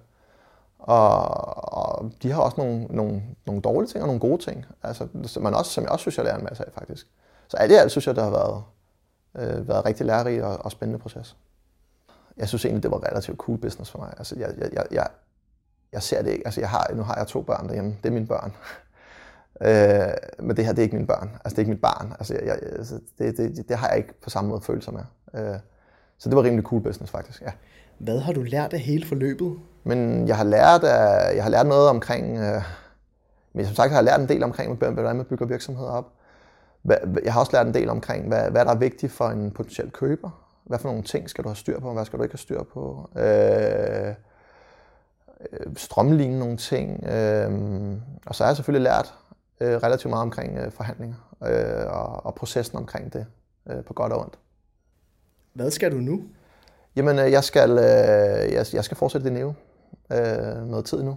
Og, 0.78 1.24
og 1.74 2.12
de 2.22 2.32
har 2.32 2.42
også 2.42 2.56
nogle, 2.60 2.84
nogle, 2.84 3.22
nogle 3.46 3.62
dårlige 3.62 3.88
ting 3.88 4.02
og 4.02 4.06
nogle 4.06 4.20
gode 4.20 4.42
ting, 4.42 4.66
altså, 4.82 5.08
man 5.40 5.54
også, 5.54 5.70
som 5.70 5.84
jeg 5.84 5.90
også 5.90 6.02
synes, 6.02 6.16
jeg 6.16 6.24
lærer 6.24 6.38
en 6.38 6.44
masse 6.44 6.64
af, 6.66 6.72
faktisk. 6.72 7.06
Så 7.48 7.56
alt 7.56 7.72
i 7.72 7.74
alt 7.74 7.90
synes 7.90 8.06
jeg, 8.06 8.16
det 8.16 8.24
har 8.24 8.30
været, 8.30 8.62
øh, 9.36 9.68
været 9.68 9.84
rigtig 9.84 10.06
lærerig 10.06 10.44
og, 10.44 10.58
og 10.64 10.70
spændende 10.70 10.98
proces. 10.98 11.36
Jeg 12.36 12.48
synes 12.48 12.64
egentlig, 12.64 12.82
det 12.82 12.90
var 12.90 13.06
relativt 13.10 13.38
cool 13.38 13.58
business 13.58 13.90
for 13.90 13.98
mig. 13.98 14.14
Altså, 14.18 14.34
jeg, 14.38 14.54
jeg, 14.58 14.86
jeg, 14.90 15.06
jeg 15.92 16.02
ser 16.02 16.22
det 16.22 16.30
ikke. 16.30 16.46
Altså, 16.46 16.60
jeg 16.60 16.70
har, 16.70 16.90
nu 16.94 17.02
har 17.02 17.16
jeg 17.16 17.26
to 17.26 17.42
børn 17.42 17.66
derhjemme. 17.66 17.96
Det 18.02 18.08
er 18.08 18.12
mine 18.12 18.26
børn 18.26 18.52
øh, 19.62 20.46
men 20.46 20.56
det 20.56 20.64
her, 20.64 20.72
det 20.72 20.78
er 20.78 20.82
ikke 20.82 20.96
mine 20.96 21.06
børn. 21.06 21.30
Altså, 21.44 21.50
det 21.50 21.54
er 21.54 21.58
ikke 21.58 21.70
mit 21.70 21.80
barn. 21.80 22.12
Altså, 22.18 22.38
jeg, 22.44 22.58
altså, 22.62 23.00
det, 23.18 23.36
det, 23.36 23.68
det 23.68 23.76
har 23.76 23.88
jeg 23.88 23.96
ikke 23.96 24.20
på 24.22 24.30
samme 24.30 24.50
måde 24.50 24.60
følelser 24.60 24.92
med. 24.92 25.02
Øh, 25.34 25.58
så 26.18 26.28
det 26.28 26.36
var 26.36 26.42
rimelig 26.42 26.64
cool 26.64 26.82
business, 26.82 27.12
faktisk. 27.12 27.42
Ja. 27.42 27.50
Hvad 27.98 28.18
har 28.18 28.32
du 28.32 28.42
lært 28.42 28.72
af 28.72 28.80
hele 28.80 29.06
forløbet? 29.06 29.58
Men 29.84 30.28
jeg 30.28 30.36
har 30.36 30.44
lært, 30.44 30.84
af, 30.84 31.34
jeg 31.36 31.42
har 31.42 31.50
lært 31.50 31.66
noget 31.66 31.88
omkring... 31.88 32.38
Øh, 32.38 32.62
men 33.52 33.66
som 33.66 33.74
sagt 33.74 33.90
har 33.90 33.98
jeg 33.98 34.04
lært 34.04 34.20
en 34.20 34.28
del 34.28 34.42
omkring, 34.42 34.74
hvordan 34.74 35.16
man 35.16 35.24
bygger 35.24 35.46
virksomheder 35.46 35.90
op. 35.90 36.12
Jeg 37.24 37.32
har 37.32 37.40
også 37.40 37.52
lært 37.52 37.66
en 37.66 37.74
del 37.74 37.88
omkring, 37.88 38.28
hvad, 38.28 38.50
hvad 38.50 38.64
der 38.64 38.70
er 38.70 38.78
vigtigt 38.78 39.12
for 39.12 39.28
en 39.28 39.50
potentiel 39.50 39.90
køber. 39.90 40.30
Hvad 40.64 40.78
for 40.78 40.88
nogle 40.88 41.02
ting 41.02 41.30
skal 41.30 41.44
du 41.44 41.48
have 41.48 41.56
styr 41.56 41.80
på, 41.80 41.88
og 41.88 41.94
hvad 41.94 42.04
skal 42.04 42.18
du 42.18 42.22
ikke 42.22 42.32
have 42.32 42.38
styr 42.38 42.62
på. 42.62 43.10
Øh, 43.16 44.08
øh 45.52 45.76
strømligne 45.76 46.38
nogle 46.38 46.56
ting. 46.56 47.04
Øh, 47.04 47.50
og 48.26 48.34
så 48.34 48.44
har 48.44 48.50
jeg 48.50 48.56
selvfølgelig 48.56 48.84
lært 48.84 49.14
øh, 49.60 49.76
relativt 49.76 50.10
meget 50.10 50.22
omkring 50.22 50.58
øh, 50.58 50.72
forhandlinger 50.72 51.36
øh, 51.42 51.86
og, 51.86 52.26
og 52.26 52.34
processen 52.34 52.78
omkring 52.78 53.12
det, 53.12 53.26
øh, 53.70 53.84
på 53.84 53.92
godt 53.92 54.12
og 54.12 54.20
ondt. 54.20 54.38
Hvad 55.52 55.70
skal 55.70 55.92
du 55.92 55.96
nu? 55.96 56.22
Jamen, 56.96 57.18
øh, 57.18 57.32
jeg 57.32 57.44
skal, 57.44 57.70
øh, 57.70 58.52
jeg, 58.52 58.66
jeg 58.72 58.84
skal 58.84 58.96
fortsætte 58.96 59.24
det 59.24 59.32
næve 59.32 59.54
øh, 60.12 60.66
noget 60.66 60.84
tid 60.84 61.02
nu. 61.02 61.16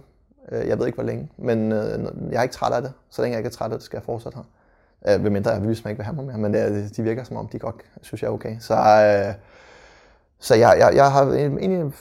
Øh, 0.52 0.68
jeg 0.68 0.78
ved 0.78 0.86
ikke, 0.86 0.96
hvor 0.96 1.04
længe, 1.04 1.28
men 1.36 1.72
øh, 1.72 2.06
jeg 2.30 2.38
er 2.38 2.42
ikke 2.42 2.54
træt 2.54 2.72
af 2.72 2.82
det. 2.82 2.92
Så 3.10 3.22
længe 3.22 3.32
jeg 3.32 3.38
ikke 3.38 3.48
er 3.48 3.58
træt 3.58 3.72
af 3.72 3.78
det, 3.78 3.84
skal 3.84 3.96
jeg 3.96 4.04
fortsætte 4.04 4.38
her. 4.38 4.44
Øh, 5.08 5.32
mindre 5.32 5.50
jeg 5.50 5.60
hvis 5.60 5.84
man 5.84 5.90
ikke 5.90 5.98
vil 5.98 6.04
have 6.04 6.16
mig 6.16 6.24
mere, 6.24 6.38
men 6.38 6.54
det, 6.54 6.96
de 6.96 7.02
virker 7.02 7.24
som 7.24 7.36
om, 7.36 7.48
de 7.48 7.58
godt 7.58 7.76
synes, 8.02 8.22
jeg 8.22 8.28
er 8.28 8.32
okay. 8.32 8.56
Så, 8.60 8.74
øh, 8.74 9.34
så 10.38 10.54
jeg, 10.54 10.76
jeg, 10.78 10.92
jeg 10.94 11.12
har 11.12 11.32
egentlig 11.32 11.92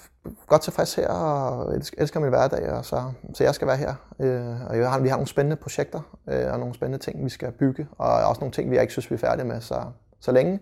godt 0.47 0.61
tilfreds 0.61 0.95
her, 0.95 1.07
og 1.07 1.75
elsker 1.97 2.19
min 2.19 2.29
hverdag, 2.29 2.71
og 2.71 2.85
så, 2.85 3.03
så 3.33 3.43
jeg 3.43 3.55
skal 3.55 3.67
være 3.67 3.77
her. 3.77 3.93
Øh, 4.19 4.69
og 4.69 4.77
jeg 4.77 4.91
har, 4.91 4.99
vi 4.99 5.07
har 5.07 5.15
nogle 5.15 5.27
spændende 5.27 5.55
projekter, 5.55 6.01
øh, 6.29 6.53
og 6.53 6.59
nogle 6.59 6.75
spændende 6.75 7.03
ting, 7.03 7.25
vi 7.25 7.29
skal 7.29 7.51
bygge, 7.51 7.87
og 7.97 8.07
også 8.07 8.39
nogle 8.39 8.51
ting, 8.51 8.71
vi 8.71 8.79
ikke 8.79 8.91
synes, 8.91 9.11
vi 9.11 9.15
er 9.15 9.19
færdige 9.19 9.45
med. 9.45 9.61
Så, 9.61 9.83
så 10.19 10.31
længe 10.31 10.59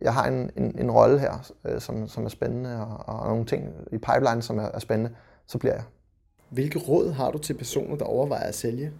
jeg 0.00 0.14
har 0.14 0.26
en, 0.26 0.50
en, 0.56 0.78
en 0.78 0.90
rolle 0.90 1.18
her, 1.18 1.52
øh, 1.64 1.80
som, 1.80 2.08
som 2.08 2.24
er 2.24 2.28
spændende, 2.28 2.86
og, 2.86 3.20
og 3.20 3.28
nogle 3.28 3.44
ting 3.44 3.70
i 3.92 3.98
pipeline, 3.98 4.42
som 4.42 4.58
er, 4.58 4.68
er 4.74 4.78
spændende, 4.78 5.10
så 5.46 5.58
bliver 5.58 5.74
jeg. 5.74 5.82
Hvilke 6.50 6.78
råd 6.78 7.12
har 7.12 7.30
du 7.30 7.38
til 7.38 7.54
personer, 7.54 7.96
der 7.96 8.04
overvejer 8.04 8.46
at 8.46 8.54
sælge? 8.54 8.92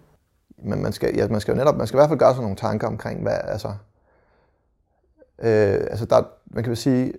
Men 0.57 0.81
man 0.81 0.93
skal, 0.93 1.15
ja, 1.15 1.27
man 1.27 1.41
skal 1.41 1.51
jo 1.51 1.57
netop, 1.57 1.77
man 1.77 1.87
skal 1.87 1.97
i 1.97 1.99
hvert 1.99 2.09
fald 2.09 2.19
gøre 2.19 2.33
sig 2.33 2.41
nogle 2.41 2.55
tanker 2.55 2.87
omkring, 2.87 3.21
hvad, 3.21 3.37
altså, 3.43 3.73
øh, 5.39 5.79
altså 5.89 6.05
der, 6.05 6.23
man 6.45 6.63
kan 6.63 6.75
sige, 6.75 7.13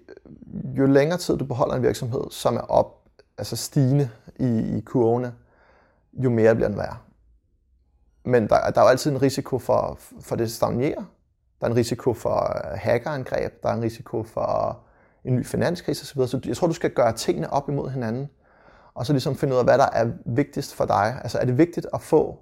jo 0.78 0.86
længere 0.86 1.18
tid 1.18 1.36
du 1.36 1.44
beholder 1.44 1.74
en 1.74 1.82
virksomhed, 1.82 2.20
som 2.30 2.56
er 2.56 2.60
op, 2.60 3.02
altså 3.38 3.56
stigende 3.56 4.10
i, 4.38 4.76
i 4.78 4.80
kurvene, 4.80 5.34
jo 6.12 6.30
mere 6.30 6.54
bliver 6.54 6.68
den 6.68 6.78
værd. 6.78 6.96
Men 8.24 8.42
der, 8.48 8.70
der 8.70 8.80
er 8.80 8.84
jo 8.84 8.88
altid 8.88 9.10
en 9.10 9.22
risiko 9.22 9.58
for, 9.58 9.98
for 10.20 10.36
det 10.36 10.52
stagnerer. 10.52 11.04
Der 11.60 11.66
er 11.66 11.70
en 11.70 11.76
risiko 11.76 12.14
for 12.14 12.56
øh, 12.56 12.78
hackerangreb, 12.78 13.62
der 13.62 13.68
er 13.68 13.74
en 13.74 13.82
risiko 13.82 14.22
for 14.22 14.68
øh, 14.68 14.74
en 15.26 15.36
ny 15.36 15.46
finanskrise 15.46 16.02
osv. 16.02 16.26
Så 16.26 16.40
jeg 16.46 16.56
tror, 16.56 16.66
du 16.66 16.72
skal 16.72 16.90
gøre 16.90 17.12
tingene 17.12 17.52
op 17.52 17.68
imod 17.68 17.90
hinanden, 17.90 18.28
og 18.94 19.06
så 19.06 19.12
ligesom 19.12 19.36
finde 19.36 19.54
ud 19.54 19.58
af, 19.58 19.64
hvad 19.64 19.78
der 19.78 19.88
er 19.92 20.10
vigtigst 20.26 20.74
for 20.74 20.84
dig. 20.84 21.20
Altså 21.22 21.38
er 21.38 21.44
det 21.44 21.58
vigtigt 21.58 21.86
at 21.94 22.02
få 22.02 22.38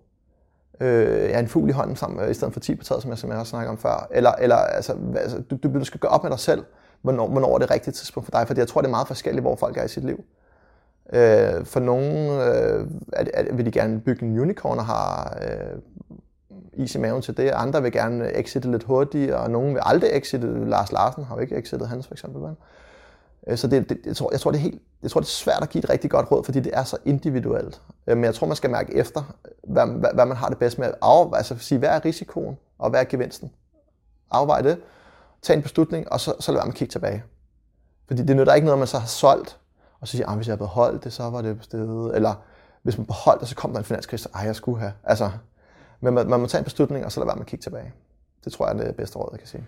øh, 0.81 1.31
ja, 1.31 1.41
en 1.41 1.49
fugl 1.49 1.69
i 1.69 1.73
hånden 1.73 1.97
sammen, 1.97 2.25
øh, 2.25 2.31
i 2.31 2.35
stedet 2.35 2.53
for 2.53 2.61
10 2.61 2.75
på 2.75 2.85
taget, 2.85 3.03
som 3.03 3.11
jeg, 3.11 3.19
som 3.19 3.31
jeg 3.31 3.39
også 3.39 3.51
snakkede 3.51 3.71
om 3.71 3.79
før. 3.79 4.09
Eller, 4.11 4.33
eller 4.33 4.57
altså, 4.57 4.97
altså, 5.17 5.41
du, 5.41 5.79
du 5.79 5.85
skal 5.85 6.01
gøre 6.01 6.13
op 6.13 6.23
med 6.23 6.31
dig 6.31 6.39
selv, 6.39 6.65
hvornår, 7.03 7.29
hvornår 7.29 7.55
er 7.55 7.59
det 7.59 7.71
rigtige 7.71 7.93
tidspunkt 7.93 8.25
for 8.25 8.39
dig, 8.39 8.47
fordi 8.47 8.61
jeg 8.61 8.69
tror, 8.69 8.81
det 8.81 8.89
er 8.89 8.91
meget 8.91 9.07
forskelligt, 9.07 9.43
hvor 9.43 9.57
folk 9.57 9.77
er 9.77 9.85
i 9.85 9.89
sit 9.89 10.05
liv. 10.05 10.25
Øh, 11.13 11.65
for 11.65 11.81
nogen 11.81 12.41
øh, 12.41 12.87
er, 13.13 13.25
er, 13.35 13.55
vil 13.55 13.67
de 13.67 13.71
gerne 13.71 14.01
bygge 14.01 14.27
en 14.27 14.39
unicorn 14.39 14.79
og 14.79 14.85
har 14.85 15.39
øh, 15.43 15.79
is 16.73 16.95
i 16.95 16.99
maven 16.99 17.23
til 17.23 17.37
det. 17.37 17.51
Andre 17.51 17.83
vil 17.83 17.93
gerne 17.93 18.33
exitte 18.33 18.71
lidt 18.71 18.83
hurtigt, 18.83 19.33
og 19.33 19.51
nogen 19.51 19.75
vil 19.75 19.83
aldrig 19.85 20.11
exitte. 20.13 20.69
Lars 20.69 20.93
Larsen 20.93 21.25
har 21.25 21.35
jo 21.35 21.41
ikke 21.41 21.57
exitet 21.57 21.89
hans, 21.89 22.07
for 22.07 22.15
eksempel. 22.15 22.43
Vel? 22.43 22.55
Øh, 23.47 23.59
så 23.59 23.67
det, 23.67 23.89
det, 23.89 23.99
jeg, 24.05 24.17
tror, 24.17 24.31
jeg, 24.31 24.41
tror, 24.41 24.51
det 24.51 24.59
er 24.59 24.63
helt, 24.63 24.83
jeg 25.03 25.11
tror, 25.11 25.21
det 25.21 25.27
er 25.27 25.31
svært 25.31 25.63
at 25.63 25.69
give 25.69 25.85
et 25.85 25.91
rigtig 25.91 26.11
godt 26.11 26.31
råd, 26.31 26.45
fordi 26.45 26.61
det 26.61 26.73
er 26.75 26.85
så 26.85 26.97
individuelt. 27.05 27.83
Øh, 28.07 28.17
men 28.17 28.25
jeg 28.25 28.35
tror, 28.35 28.47
man 28.47 28.57
skal 28.57 28.71
mærke 28.71 28.95
efter, 28.95 29.35
hvad, 29.69 29.87
hvad, 29.87 30.11
hvad 30.15 30.27
man 30.27 30.37
har 30.37 30.49
det 30.49 30.59
bedst 30.59 30.79
med. 30.79 30.93
Af, 31.03 31.37
altså 31.37 31.59
sige, 31.59 31.79
hvad 31.79 31.89
er 31.89 32.05
risikoen, 32.05 32.59
og 32.79 32.91
hvad 32.91 33.01
er 33.01 33.05
gevinsten? 33.05 33.53
Afvej 34.31 34.61
det, 34.61 34.81
tag 35.43 35.57
en 35.57 35.63
beslutning, 35.63 36.13
og 36.13 36.21
så, 36.21 36.35
så 36.41 36.53
lad 36.53 36.59
være 36.59 36.67
med 36.67 36.73
at 36.73 36.79
kigge 36.79 36.93
tilbage. 36.93 37.25
Fordi 38.07 38.23
det 38.23 38.37
nytter 38.37 38.55
ikke 38.55 38.65
noget, 38.65 38.79
man 38.79 38.89
så 38.89 38.99
har 38.99 39.07
solgt, 39.07 39.59
og 40.01 40.09
så 40.09 40.17
siger, 40.17 40.29
at 40.29 40.37
hvis 40.37 40.47
jeg 40.47 40.53
havde 40.53 40.59
beholdt 40.59 41.05
det, 41.05 41.13
så 41.13 41.31
var 41.31 41.43
det 41.43 41.59
stedet. 41.61 42.17
Eller 42.17 42.35
hvis 42.83 42.99
man 42.99 43.07
beholdt 43.07 43.41
det, 43.41 43.49
så 43.49 43.55
kom 43.55 43.71
der 43.71 43.79
en 43.79 43.85
finanskrise, 43.85 44.29
ej, 44.35 44.43
jeg 44.43 44.57
skulle 44.57 44.81
have. 44.81 44.93
Altså, 45.05 45.31
men 46.01 46.15
man, 46.15 46.27
man 46.27 46.41
må 46.41 46.47
tage 46.47 46.59
en 46.59 46.65
beslutning, 46.65 47.05
og 47.05 47.13
så 47.13 47.21
lad 47.21 47.27
være 47.27 47.37
med 47.37 47.43
at 47.43 47.47
kigge 47.47 47.63
tilbage. 47.63 47.93
Det 48.45 48.53
tror 48.53 48.67
jeg 48.69 48.79
er 48.79 48.85
det 48.85 48.97
bedste 48.97 49.19
råd, 49.19 49.29
jeg 49.33 49.39
kan 49.39 49.49
sige. 49.49 49.65